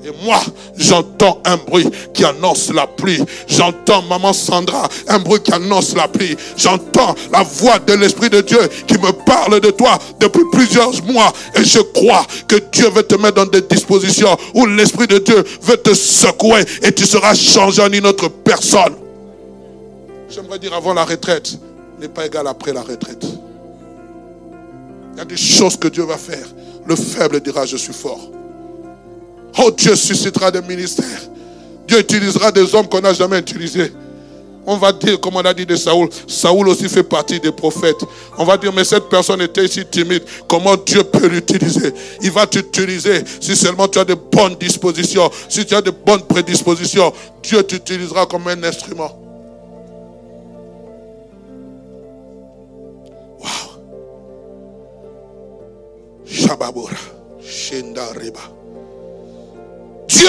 [0.04, 0.40] Et moi,
[0.76, 3.22] j'entends un bruit qui annonce la pluie.
[3.46, 6.36] J'entends maman Sandra, un bruit qui annonce la pluie.
[6.56, 11.32] J'entends la voix de l'Esprit de Dieu qui me parle de toi depuis plusieurs mois.
[11.54, 15.44] Et je crois que Dieu veut te mettre dans des dispositions où l'Esprit de Dieu
[15.62, 18.96] veut te secouer et tu seras changé en une autre personne.
[20.28, 21.58] J'aimerais dire avant la retraite
[22.02, 23.24] n'est pas égal après la retraite.
[25.12, 26.46] Il y a des choses que Dieu va faire.
[26.86, 28.30] Le faible dira, je suis fort.
[29.58, 31.06] Oh, Dieu suscitera des ministères.
[31.86, 33.92] Dieu utilisera des hommes qu'on n'a jamais utilisés.
[34.64, 38.04] On va dire, comme on a dit de Saoul, Saoul aussi fait partie des prophètes.
[38.38, 40.22] On va dire, mais cette personne était si timide.
[40.48, 41.92] Comment Dieu peut l'utiliser?
[42.22, 45.30] Il va t'utiliser si seulement tu as de bonnes dispositions.
[45.48, 49.21] Si tu as de bonnes prédispositions, Dieu t'utilisera comme un instrument.
[60.08, 60.28] Dieu,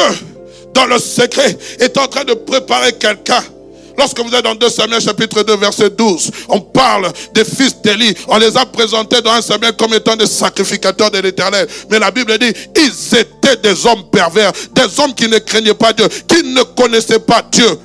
[0.74, 3.44] dans le secret, est en train de préparer quelqu'un.
[3.98, 8.16] Lorsque vous êtes dans 2 Samuel chapitre 2 verset 12, on parle des fils d'Élie.
[8.28, 11.68] On les a présentés dans 1 Samuel comme étant des sacrificateurs de l'éternel.
[11.92, 15.94] Mais la Bible dit, ils étaient des hommes pervers, des hommes qui ne craignaient pas
[15.94, 17.78] Dieu, qui ne connaissaient pas Dieu.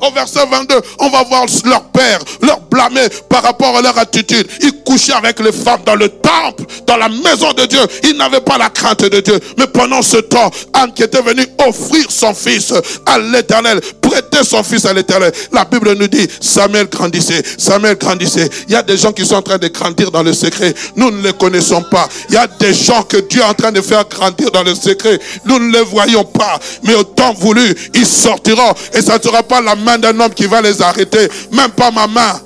[0.00, 4.46] Au verset 22, on va voir leur père, leur blâmer par rapport à leur attitude.
[4.60, 7.80] Ils couchaient avec les femmes dans le temple, dans la maison de Dieu.
[8.04, 9.38] Ils n'avaient pas la crainte de Dieu.
[9.58, 12.72] Mais pendant ce temps, Anne qui était venue offrir son fils
[13.06, 13.80] à l'éternel,
[14.14, 15.32] prêter son fils à l'éternel.
[15.52, 18.48] La Bible nous dit, Samuel grandissait, Samuel grandissait.
[18.68, 20.74] Il y a des gens qui sont en train de grandir dans le secret.
[20.96, 22.08] Nous ne les connaissons pas.
[22.28, 24.74] Il y a des gens que Dieu est en train de faire grandir dans le
[24.74, 25.18] secret.
[25.44, 26.58] Nous ne les voyons pas.
[26.82, 28.72] Mais au temps voulu, ils sortiront.
[28.92, 31.28] Et ça ne sera pas la main d'un homme qui va les arrêter.
[31.50, 32.40] Même pas ma main.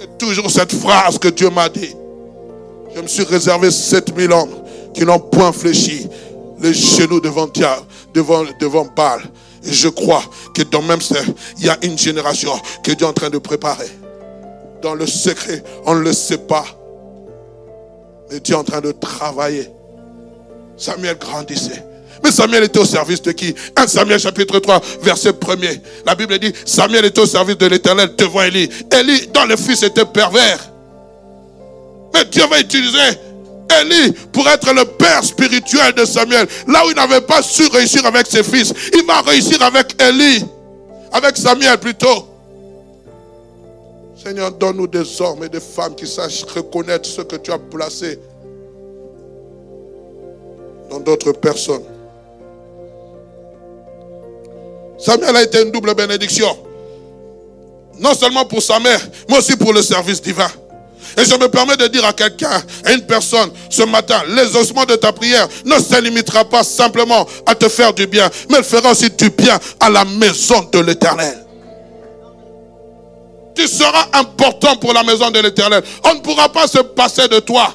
[0.00, 1.94] C'est toujours cette phrase que Dieu m'a dit.
[2.94, 4.54] Je me suis réservé 7000 hommes
[4.94, 6.08] qui n'ont point fléchi
[6.60, 7.46] les genoux devant
[8.12, 9.22] devant, devant Baal.
[9.68, 10.22] Et je crois
[10.54, 11.16] que dans même ça,
[11.58, 12.52] il y a une génération
[12.82, 13.90] que Dieu est en train de préparer.
[14.80, 16.64] Dans le secret, on ne le sait pas.
[18.30, 19.68] Mais Dieu est en train de travailler.
[20.78, 21.84] Samuel grandissait.
[22.24, 23.54] Mais Samuel était au service de qui?
[23.76, 25.80] 1 Samuel chapitre 3, verset 1er.
[26.06, 28.70] La Bible dit, Samuel était au service de l'éternel devant Élie.
[28.90, 30.72] Élie, dans le fils, était pervers.
[32.14, 32.98] Mais Dieu va utiliser
[33.80, 36.46] Élie pour être le père spirituel de Samuel.
[36.66, 40.44] Là où il n'avait pas su réussir avec ses fils, il va réussir avec Élie.
[41.12, 42.26] Avec Samuel plutôt.
[44.22, 48.18] Seigneur, donne-nous des hommes et des femmes qui sachent reconnaître ce que tu as placé
[50.90, 51.84] dans d'autres personnes.
[54.98, 56.56] Samuel a été une double bénédiction.
[58.00, 60.50] Non seulement pour sa mère, mais aussi pour le service divin.
[61.16, 64.84] Et je me permets de dire à quelqu'un, à une personne, ce matin, les ossements
[64.84, 68.64] de ta prière ne se limitera pas simplement à te faire du bien, mais elle
[68.64, 71.44] fera aussi du bien à la maison de l'éternel.
[73.54, 75.82] tu seras important pour la maison de l'éternel.
[76.04, 77.74] On ne pourra pas se passer de toi.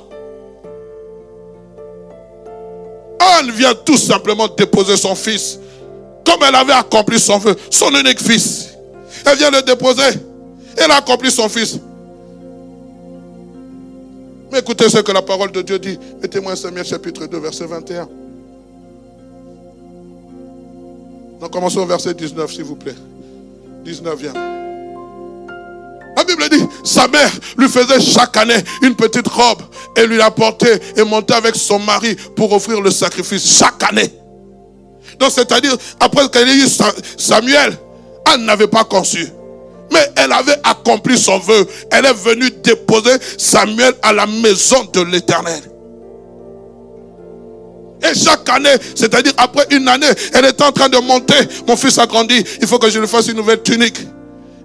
[3.20, 5.60] Anne vient tout simplement déposer son fils.
[6.26, 8.70] Comme elle avait accompli son vœu, son unique fils.
[9.26, 10.04] Elle vient le déposer.
[10.78, 11.78] Elle a accompli son fils.
[14.54, 15.98] Mais écoutez ce que la parole de Dieu dit.
[16.22, 18.08] Mettez-moi Samuel chapitre 2, verset 21.
[21.42, 22.94] Donc commençons au verset 19, s'il vous plaît.
[23.84, 24.34] 19 vient.
[26.16, 29.64] La Bible dit, sa mère lui faisait chaque année une petite robe
[29.98, 34.14] et lui apportait et montait avec son mari pour offrir le sacrifice chaque année.
[35.18, 36.68] Donc c'est-à-dire, après qu'elle ait eu
[37.18, 37.76] Samuel,
[38.28, 39.30] Anne n'avait pas conçu.
[39.94, 41.68] Mais elle avait accompli son vœu.
[41.92, 45.62] Elle est venue déposer Samuel à la maison de l'éternel.
[48.04, 51.36] Et chaque année, c'est-à-dire après une année, elle était en train de monter.
[51.68, 54.00] Mon fils a grandi, il faut que je lui fasse une nouvelle tunique.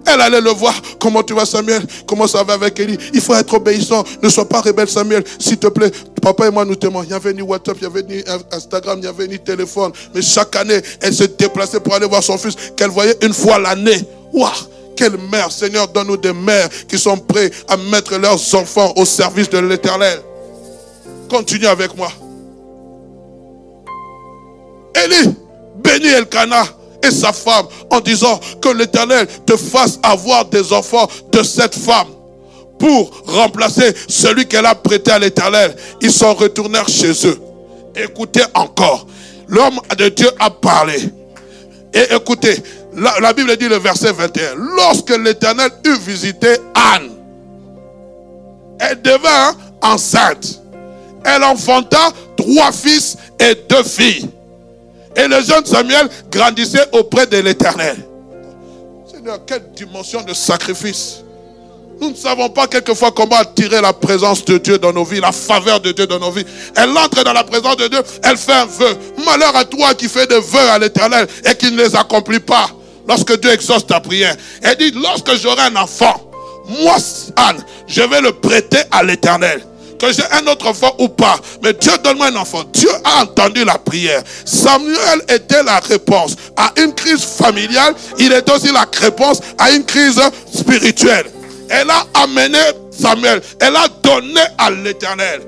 [0.05, 0.73] Elle allait le voir.
[0.99, 1.81] Comment tu vas, Samuel?
[2.07, 2.97] Comment ça va avec Élie?
[3.13, 4.03] Il faut être obéissant.
[4.23, 5.23] Ne sois pas rebelle, Samuel.
[5.37, 7.03] S'il te plaît, papa et moi, nous t'aimons.
[7.03, 9.91] Il n'y avait ni WhatsApp, il n'y avait ni Instagram, il n'y avait ni téléphone.
[10.15, 13.59] Mais chaque année, elle se déplaçait pour aller voir son fils qu'elle voyait une fois
[13.59, 13.99] l'année.
[14.33, 14.49] Waouh
[14.99, 19.49] quelle mère, Seigneur, donne-nous des mères qui sont prêts à mettre leurs enfants au service
[19.49, 20.19] de l'éternel.
[21.29, 22.11] Continue avec moi.
[25.01, 25.33] Élie
[25.81, 26.65] bénit Elkanah
[27.01, 32.09] et sa femme en disant que l'Éternel te fasse avoir des enfants de cette femme
[32.77, 35.77] pour remplacer celui qu'elle a prêté à l'Éternel.
[36.01, 37.39] Ils sont retournés chez eux.
[37.95, 39.07] Écoutez encore.
[39.47, 41.09] L'homme de Dieu a parlé.
[41.93, 42.61] Et écoutez,
[42.99, 44.55] la, Bible dit le verset 21.
[44.55, 47.09] Lorsque l'Éternel eut visité Anne,
[48.79, 50.61] elle devint enceinte.
[51.23, 54.29] Elle enfanta trois fils et deux filles.
[55.15, 57.97] Et le jeune Samuel grandissait auprès de l'Éternel.
[59.11, 61.23] Seigneur, quelle dimension de sacrifice.
[61.99, 65.33] Nous ne savons pas quelquefois comment attirer la présence de Dieu dans nos vies, la
[65.33, 66.45] faveur de Dieu dans nos vies.
[66.75, 68.97] Elle entre dans la présence de Dieu, elle fait un vœu.
[69.25, 72.69] Malheur à toi qui fais des vœux à l'éternel et qui ne les accomplit pas.
[73.09, 76.31] Lorsque Dieu exauce ta prière, elle dit, lorsque j'aurai un enfant,
[76.83, 76.95] moi,
[77.35, 79.65] Anne, je vais le prêter à l'éternel
[79.99, 82.63] que j'ai un autre enfant ou pas, mais Dieu donne-moi un enfant.
[82.71, 84.21] Dieu a entendu la prière.
[84.45, 87.95] Samuel était la réponse à une crise familiale.
[88.19, 90.21] Il est aussi la réponse à une crise
[90.55, 91.25] spirituelle.
[91.67, 92.59] Elle a amené
[92.91, 93.41] Samuel.
[93.59, 95.41] Elle a donné à l'éternel.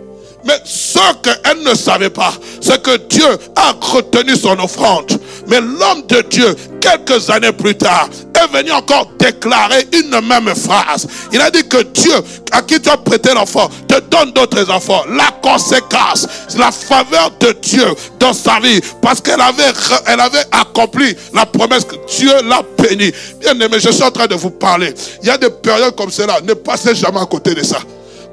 [0.43, 5.19] Mais ce qu'elle ne savait pas, c'est que Dieu a retenu son offrande.
[5.47, 11.07] Mais l'homme de Dieu, quelques années plus tard, est venu encore déclarer une même phrase.
[11.31, 12.13] Il a dit que Dieu,
[12.51, 15.03] à qui tu as prêté l'enfant, te donne d'autres enfants.
[15.09, 16.27] La conséquence,
[16.57, 17.85] la faveur de Dieu
[18.19, 19.71] dans sa vie, parce qu'elle avait,
[20.07, 23.11] elle avait accompli la promesse que Dieu l'a béni.
[23.39, 24.93] Bien aimé, je suis en train de vous parler.
[25.21, 26.39] Il y a des périodes comme cela.
[26.41, 27.79] Ne passez jamais à côté de ça.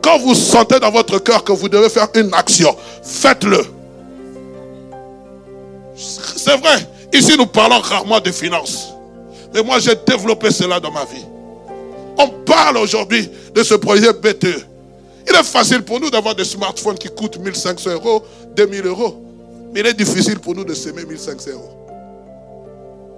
[0.03, 3.65] Quand vous sentez dans votre cœur que vous devez faire une action, faites-le.
[5.97, 8.89] C'est vrai, ici nous parlons rarement de finances.
[9.55, 11.25] Mais moi j'ai développé cela dans ma vie.
[12.19, 14.67] On parle aujourd'hui de ce projet BTE.
[15.29, 18.23] Il est facile pour nous d'avoir des smartphones qui coûtent 1500 euros,
[18.57, 19.23] 2000 euros.
[19.73, 21.79] Mais il est difficile pour nous de s'aimer 1500 euros.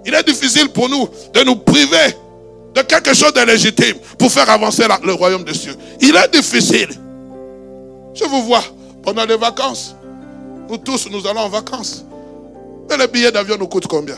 [0.05, 2.15] Il est difficile pour nous de nous priver
[2.73, 5.75] de quelque chose de légitime pour faire avancer le royaume de Dieu.
[6.01, 6.89] Il est difficile.
[8.13, 8.63] Je vous vois
[9.03, 9.95] pendant les vacances.
[10.69, 12.05] Nous tous, nous allons en vacances.
[12.91, 14.17] Mais les billets d'avion nous coûtent combien?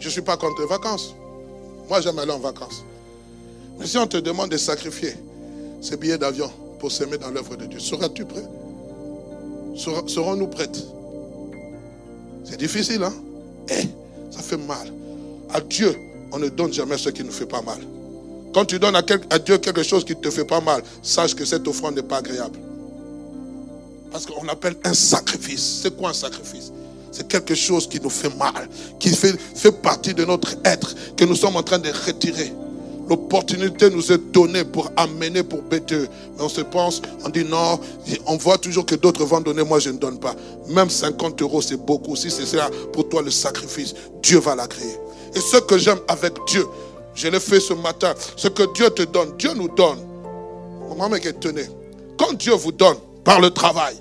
[0.00, 1.14] Je ne suis pas contre les vacances.
[1.88, 2.84] Moi, j'aime aller en vacances.
[3.78, 5.14] Mais si on te demande de sacrifier
[5.80, 8.42] ces billets d'avion pour s'aimer dans l'œuvre de Dieu, seras-tu prêt?
[9.76, 10.82] Serons-nous prêtes?
[12.42, 13.14] C'est difficile, hein?
[13.68, 13.82] Eh,
[14.32, 14.92] ça fait mal.
[15.50, 15.94] À Dieu,
[16.32, 17.78] on ne donne jamais ce qui ne fait pas mal.
[18.52, 19.02] Quand tu donnes à,
[19.38, 22.16] Dieu quelque chose qui ne te fait pas mal, sache que cette offrande n'est pas
[22.16, 22.58] agréable.
[24.10, 25.80] Parce qu'on appelle un sacrifice.
[25.82, 26.72] C'est quoi un sacrifice?
[27.12, 29.36] C'est quelque chose qui nous fait mal, qui fait,
[29.82, 32.52] partie de notre être, que nous sommes en train de retirer.
[33.08, 36.00] L'opportunité nous est donnée pour amener, pour bêter.
[36.36, 37.80] Mais on se pense, on dit non,
[38.26, 40.34] on voit toujours que d'autres vont donner, moi je ne donne pas.
[40.68, 42.16] Même 50 euros, c'est beaucoup.
[42.16, 44.98] Si c'est ça pour toi le sacrifice, Dieu va l'agréer.
[45.34, 46.66] Et ce que j'aime avec Dieu,
[47.14, 50.00] je l'ai fait ce matin, ce que Dieu te donne, Dieu nous donne.
[50.96, 51.62] Maman est étonné.
[52.18, 52.96] Quand Dieu vous donne
[53.26, 53.96] par le travail,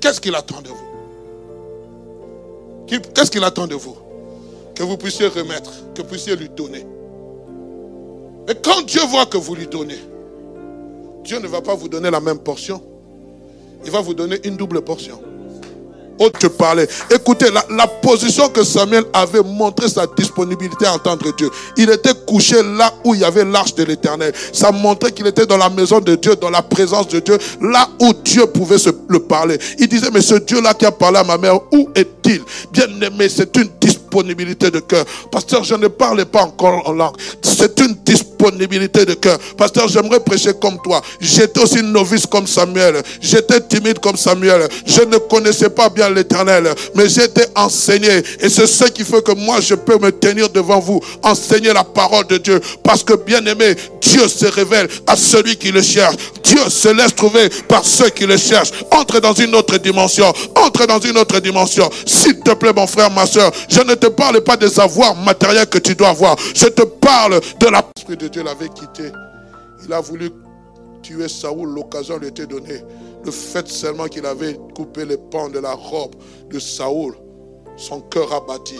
[0.00, 0.86] qu'est-ce qu'il attend de vous?
[3.14, 3.94] Qu'est-ce qu'il attend de vous?
[4.74, 6.86] Que vous puissiez remettre, que vous puissiez lui donner.
[8.48, 9.98] Et quand Dieu voit que vous lui donnez,
[11.24, 12.82] Dieu ne va pas vous donner la même portion.
[13.84, 15.20] Il va vous donner une double portion.
[16.18, 16.88] Oh, te parlais.
[17.10, 21.50] Écoutez, la, position que Samuel avait montré sa disponibilité à entendre Dieu.
[21.76, 24.32] Il était couché là où il y avait l'arche de l'éternel.
[24.52, 27.88] Ça montrait qu'il était dans la maison de Dieu, dans la présence de Dieu, là
[28.00, 29.58] où Dieu pouvait se le parler.
[29.78, 32.42] Il disait, mais ce Dieu-là qui a parlé à ma mère, où est-il?
[32.72, 35.04] Bien aimé, c'est une disponibilité de cœur.
[35.32, 37.16] Pasteur, je ne parlais pas encore en langue.
[37.42, 39.38] C'est une disponibilité de cœur.
[39.56, 41.00] Pasteur, j'aimerais prêcher comme toi.
[41.20, 43.02] J'étais aussi novice comme Samuel.
[43.20, 44.68] J'étais timide comme Samuel.
[44.86, 48.22] Je ne connaissais pas bien l'éternel, mais j'étais enseigné.
[48.40, 51.84] Et c'est ce qui fait que moi, je peux me tenir devant vous, enseigner la
[51.84, 52.60] parole de Dieu.
[52.82, 56.16] Parce que, bien aimé, Dieu se révèle à celui qui le cherche.
[56.42, 58.72] Dieu se laisse trouver par ceux qui le cherchent.
[58.90, 60.32] Entre dans une autre dimension.
[60.56, 61.88] Entre dans une autre dimension.
[62.06, 65.66] S'il te plaît, mon frère, ma soeur, je ne te parle pas des avoirs matériels
[65.66, 66.36] que tu dois avoir.
[66.54, 67.66] Je te parle de.
[67.96, 69.10] L'Esprit de Dieu l'avait quitté.
[69.84, 70.30] Il a voulu
[71.02, 71.68] tuer Saoul.
[71.68, 72.82] L'occasion lui était donnée.
[73.24, 76.14] Le fait seulement qu'il avait coupé les pans de la robe
[76.50, 77.14] de Saoul,
[77.76, 78.76] son cœur a battu.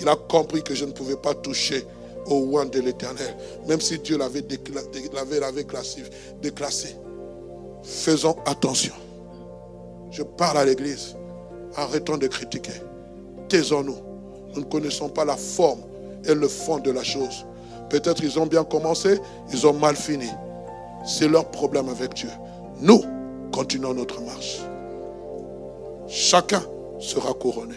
[0.00, 1.84] Il a compris que je ne pouvais pas toucher
[2.26, 3.36] au oin de l'éternel.
[3.66, 6.04] Même si Dieu l'avait déclassé,
[6.42, 6.96] déclassé.
[7.82, 8.94] Faisons attention.
[10.10, 11.16] Je parle à l'église.
[11.74, 12.72] Arrêtons de critiquer.
[13.48, 13.96] Taisons-nous.
[14.54, 15.80] Nous ne connaissons pas la forme
[16.24, 17.44] et le fond de la chose.
[17.90, 19.18] Peut-être ils ont bien commencé,
[19.52, 20.28] ils ont mal fini.
[21.04, 22.30] C'est leur problème avec Dieu.
[22.80, 23.02] Nous,
[23.52, 24.58] continuons notre marche.
[26.06, 26.62] Chacun
[26.98, 27.74] sera couronné.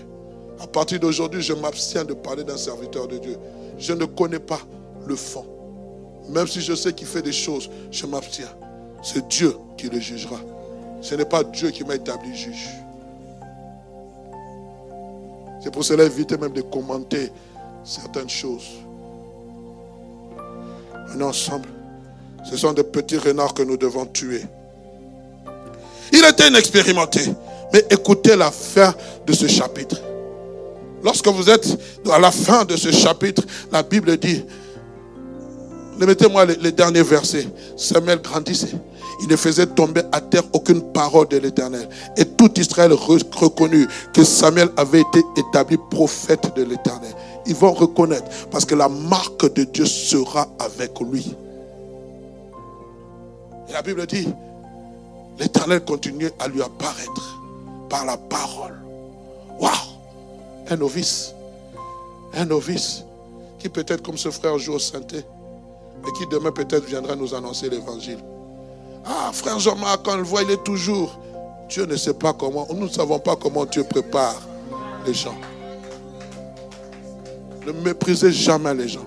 [0.60, 3.38] À partir d'aujourd'hui, je m'abstiens de parler d'un serviteur de Dieu.
[3.78, 4.60] Je ne connais pas
[5.06, 5.46] le fond.
[6.30, 8.52] Même si je sais qu'il fait des choses, je m'abstiens.
[9.02, 10.40] C'est Dieu qui le jugera.
[11.02, 12.70] Ce n'est pas Dieu qui m'a établi juge.
[15.64, 17.32] C'est pour cela éviter même de commenter
[17.84, 18.70] certaines choses.
[21.18, 21.70] Est ensemble.
[22.50, 24.44] Ce sont des petits renards que nous devons tuer.
[26.12, 27.22] Il était inexpérimenté.
[27.74, 28.94] Mais écoutez la fin
[29.26, 29.98] de ce chapitre.
[31.04, 31.68] Lorsque vous êtes
[32.12, 34.44] à la fin de ce chapitre, la Bible dit,
[35.98, 37.48] mettez-moi les, derniers versets.
[37.78, 38.76] Samuel grandissait.
[39.22, 41.88] Il ne faisait tomber à terre aucune parole de l'Éternel.
[42.18, 47.14] Et tout Israël reconnut que Samuel avait été établi prophète de l'Éternel.
[47.46, 51.36] Ils vont reconnaître parce que la marque de Dieu sera avec lui.
[53.70, 54.28] Et la Bible dit,
[55.40, 57.40] l'Éternel continuait à lui apparaître
[57.90, 58.80] par la parole.
[59.60, 59.72] Waouh
[60.70, 61.34] Un novice.
[62.34, 63.04] Un novice
[63.60, 67.70] qui peut-être comme ce frère joue au synthé et qui demain peut-être viendra nous annoncer
[67.70, 68.20] l'évangile.
[69.06, 71.20] Ah, frère Jean-Marc, quand on le voit, il est toujours.
[71.70, 72.68] Dieu ne sait pas comment.
[72.74, 74.42] Nous ne savons pas comment Dieu prépare
[75.06, 75.36] les gens.
[77.66, 79.06] Ne méprisez jamais les gens.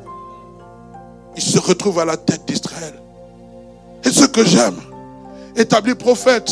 [1.36, 2.94] Ils se retrouvent à la tête d'Israël.
[4.04, 4.76] Et ce que j'aime,
[5.56, 6.50] établi prophète,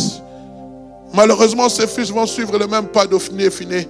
[1.15, 3.87] malheureusement ses fils vont suivre le même pas d'Ophni et Finé.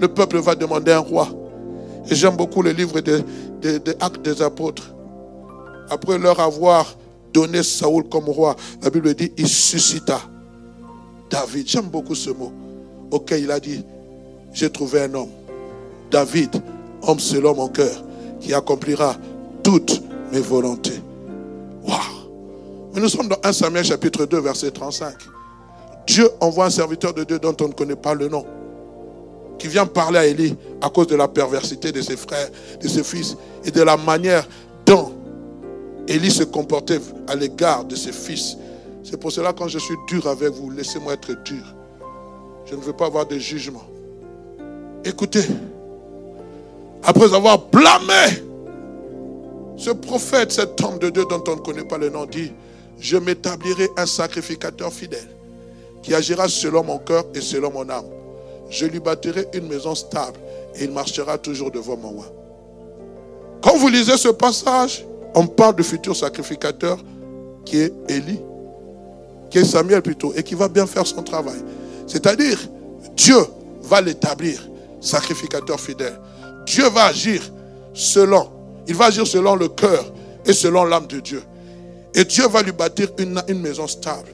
[0.00, 1.28] Le peuple va demander un roi.
[2.10, 3.22] Et j'aime beaucoup le livre des,
[3.60, 4.94] des Actes des Apôtres.
[5.88, 6.96] Après leur avoir
[7.32, 10.20] donné Saoul comme roi, la Bible dit, il suscita
[11.30, 11.68] David.
[11.68, 12.52] J'aime beaucoup ce mot.
[13.10, 13.84] Ok, il a dit,
[14.52, 15.30] j'ai trouvé un homme.
[16.10, 16.50] David,
[17.06, 18.02] homme selon mon cœur,
[18.40, 19.16] qui accomplira
[19.62, 20.02] toutes
[20.32, 21.00] mes volontés.
[21.86, 21.98] Waouh!
[22.94, 25.14] Mais nous sommes dans 1 Samuel chapitre 2, verset 35.
[26.06, 28.44] Dieu envoie un serviteur de Dieu dont on ne connaît pas le nom,
[29.58, 32.48] qui vient parler à Élie à cause de la perversité de ses frères,
[32.80, 34.46] de ses fils et de la manière
[34.84, 35.12] dont
[36.08, 38.56] Élie se comportait à l'égard de ses fils.
[39.02, 41.62] C'est pour cela quand je suis dur avec vous, laissez-moi être dur.
[42.66, 43.84] Je ne veux pas avoir de jugement.
[45.04, 45.44] Écoutez,
[47.06, 48.42] après avoir blâmé
[49.76, 52.52] ce prophète, cet homme de Dieu dont on ne connaît pas le nom, dit,
[52.98, 55.28] je m'établirai un sacrificateur fidèle
[56.02, 58.06] qui agira selon mon cœur et selon mon âme.
[58.70, 60.38] Je lui bâtirai une maison stable
[60.74, 62.24] et il marchera toujours devant moi.
[63.62, 66.98] Quand vous lisez ce passage, on parle du futur sacrificateur
[67.64, 68.40] qui est Élie,
[69.50, 71.58] qui est Samuel plutôt, et qui va bien faire son travail.
[72.06, 72.58] C'est-à-dire,
[73.14, 73.38] Dieu
[73.82, 74.68] va l'établir
[75.00, 76.18] sacrificateur fidèle.
[76.66, 77.40] Dieu va agir
[77.94, 78.48] selon,
[78.86, 80.04] il va agir selon le cœur
[80.44, 81.42] et selon l'âme de Dieu.
[82.14, 84.28] Et Dieu va lui bâtir une, maison stable.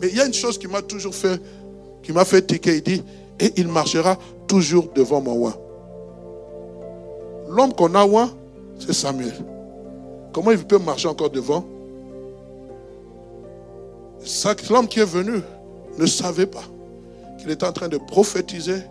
[0.00, 1.40] Mais il y a une chose qui m'a toujours fait,
[2.02, 2.76] qui m'a fait tiquer.
[2.76, 3.02] Il dit,
[3.38, 5.56] et il marchera toujours devant mon roi.
[7.48, 8.30] L'homme qu'on a roi,
[8.78, 9.34] c'est Samuel.
[10.32, 11.64] Comment il peut marcher encore devant?
[14.70, 15.40] L'homme qui est venu
[15.96, 16.64] ne savait pas
[17.38, 18.82] qu'il était en train de prophétiser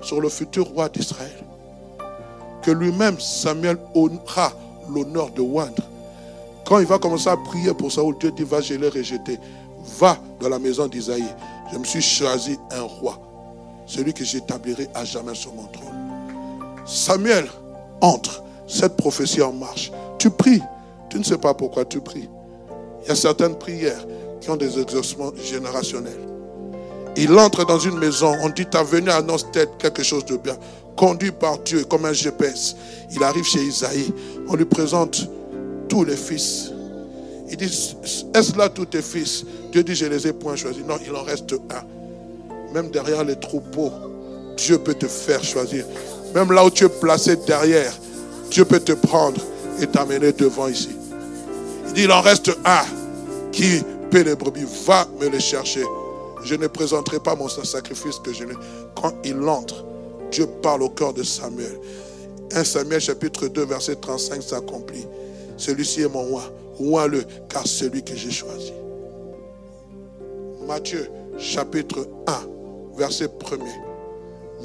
[0.00, 1.44] sur le futur roi d'Israël
[2.64, 4.52] que lui-même, Samuel, aura
[4.88, 5.82] l'honneur de oindre.
[6.64, 9.38] Quand il va commencer à prier pour Saoul, Dieu dit, va, je l'ai rejeté.
[9.98, 11.24] Va dans la maison d'Isaïe.
[11.72, 13.18] Je me suis choisi un roi.
[13.86, 15.94] celui que j'établirai à jamais sur mon trône.
[16.86, 17.46] Samuel
[18.00, 19.92] entre, cette prophétie en marche.
[20.18, 20.62] Tu pries,
[21.10, 22.28] tu ne sais pas pourquoi tu pries.
[23.02, 24.06] Il y a certaines prières
[24.40, 26.20] qui ont des exaucements générationnels.
[27.16, 30.56] Il entre dans une maison, on dit, ta venue annonce tête quelque chose de bien?
[30.96, 32.76] Conduit par Dieu comme un GPS.
[33.10, 34.12] Il arrive chez Isaïe,
[34.48, 35.28] on lui présente
[35.88, 36.70] tous les fils.
[37.50, 37.96] Il dit,
[38.34, 39.44] est-ce là tous tes fils?
[39.70, 40.82] Dieu dit, je les ai point choisis.
[40.84, 42.72] Non, il en reste un.
[42.72, 43.92] Même derrière les troupeaux,
[44.56, 45.84] Dieu peut te faire choisir.
[46.34, 47.92] Même là où tu es placé derrière,
[48.50, 49.40] Dieu peut te prendre
[49.80, 50.90] et t'amener devant ici.
[51.88, 52.84] Il dit, il en reste un
[53.52, 54.64] qui paie les brebis.
[54.86, 55.84] Va me les chercher.
[56.44, 58.54] Je ne présenterai pas mon sacrifice que je n'ai.
[59.00, 59.84] Quand il entre,
[60.34, 61.78] Dieu parle au cœur de Samuel.
[62.52, 65.06] 1 Samuel chapitre 2 verset 35 s'accomplit.
[65.56, 66.42] Celui-ci est mon roi.
[66.76, 68.72] Roi-le, car celui que j'ai choisi.
[70.66, 71.08] Matthieu
[71.38, 72.32] chapitre 1
[72.96, 73.58] verset 1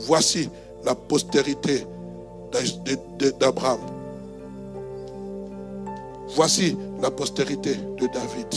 [0.08, 0.50] Voici
[0.84, 1.86] la postérité
[3.40, 3.80] d'Abraham.
[6.30, 8.48] Voici la postérité de David.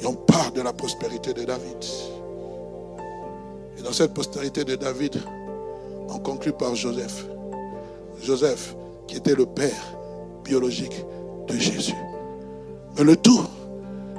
[0.00, 1.84] Et on parle de la prospérité de David.
[3.78, 5.20] Et dans cette postérité de David,
[6.08, 7.26] on conclut par Joseph.
[8.22, 8.74] Joseph,
[9.06, 9.96] qui était le père
[10.44, 11.04] biologique
[11.48, 11.94] de Jésus.
[12.96, 13.44] Mais le tout,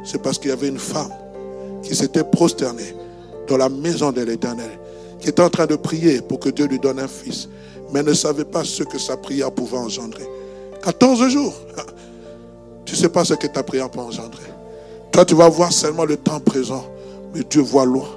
[0.04, 1.14] c'est parce qu'il y avait une femme
[1.82, 2.96] qui s'était prosternée
[3.48, 4.70] dans la maison de l'Éternel,
[5.20, 7.50] qui était en train de prier pour que Dieu lui donne un fils,
[7.92, 10.28] mais ne savait pas ce que sa prière pouvait engendrer.
[10.84, 11.56] 14 jours.
[12.86, 14.48] Tu ne sais pas ce que ta prière peut engendrer.
[15.12, 16.86] Toi, tu vas voir seulement le temps présent,
[17.34, 18.08] mais Dieu voit loin.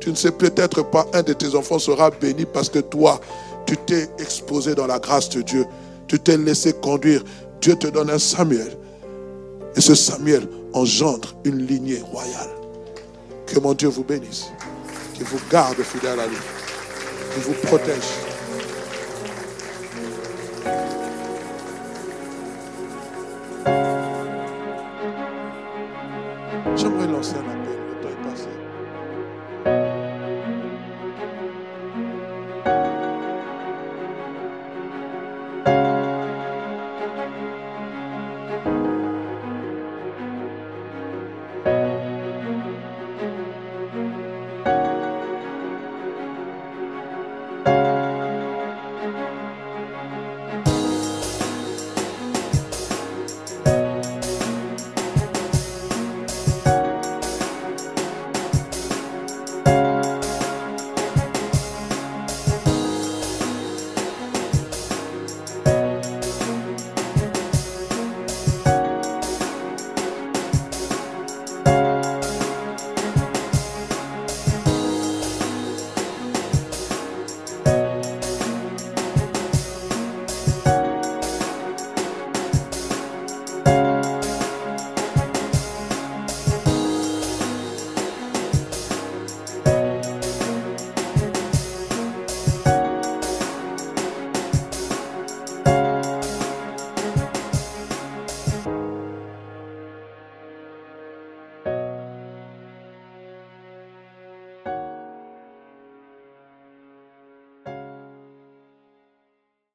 [0.00, 3.20] Tu ne sais peut-être pas, un de tes enfants sera béni parce que toi,
[3.66, 5.66] tu t'es exposé dans la grâce de Dieu.
[6.08, 7.22] Tu t'es laissé conduire.
[7.60, 8.76] Dieu te donne un Samuel.
[9.76, 12.50] Et ce Samuel engendre une lignée royale.
[13.46, 14.46] Que mon Dieu vous bénisse.
[15.14, 16.36] Qu'il vous garde fidèle à lui.
[17.34, 18.00] Qu'il vous protège.
[26.76, 27.49] J'aimerais lancer un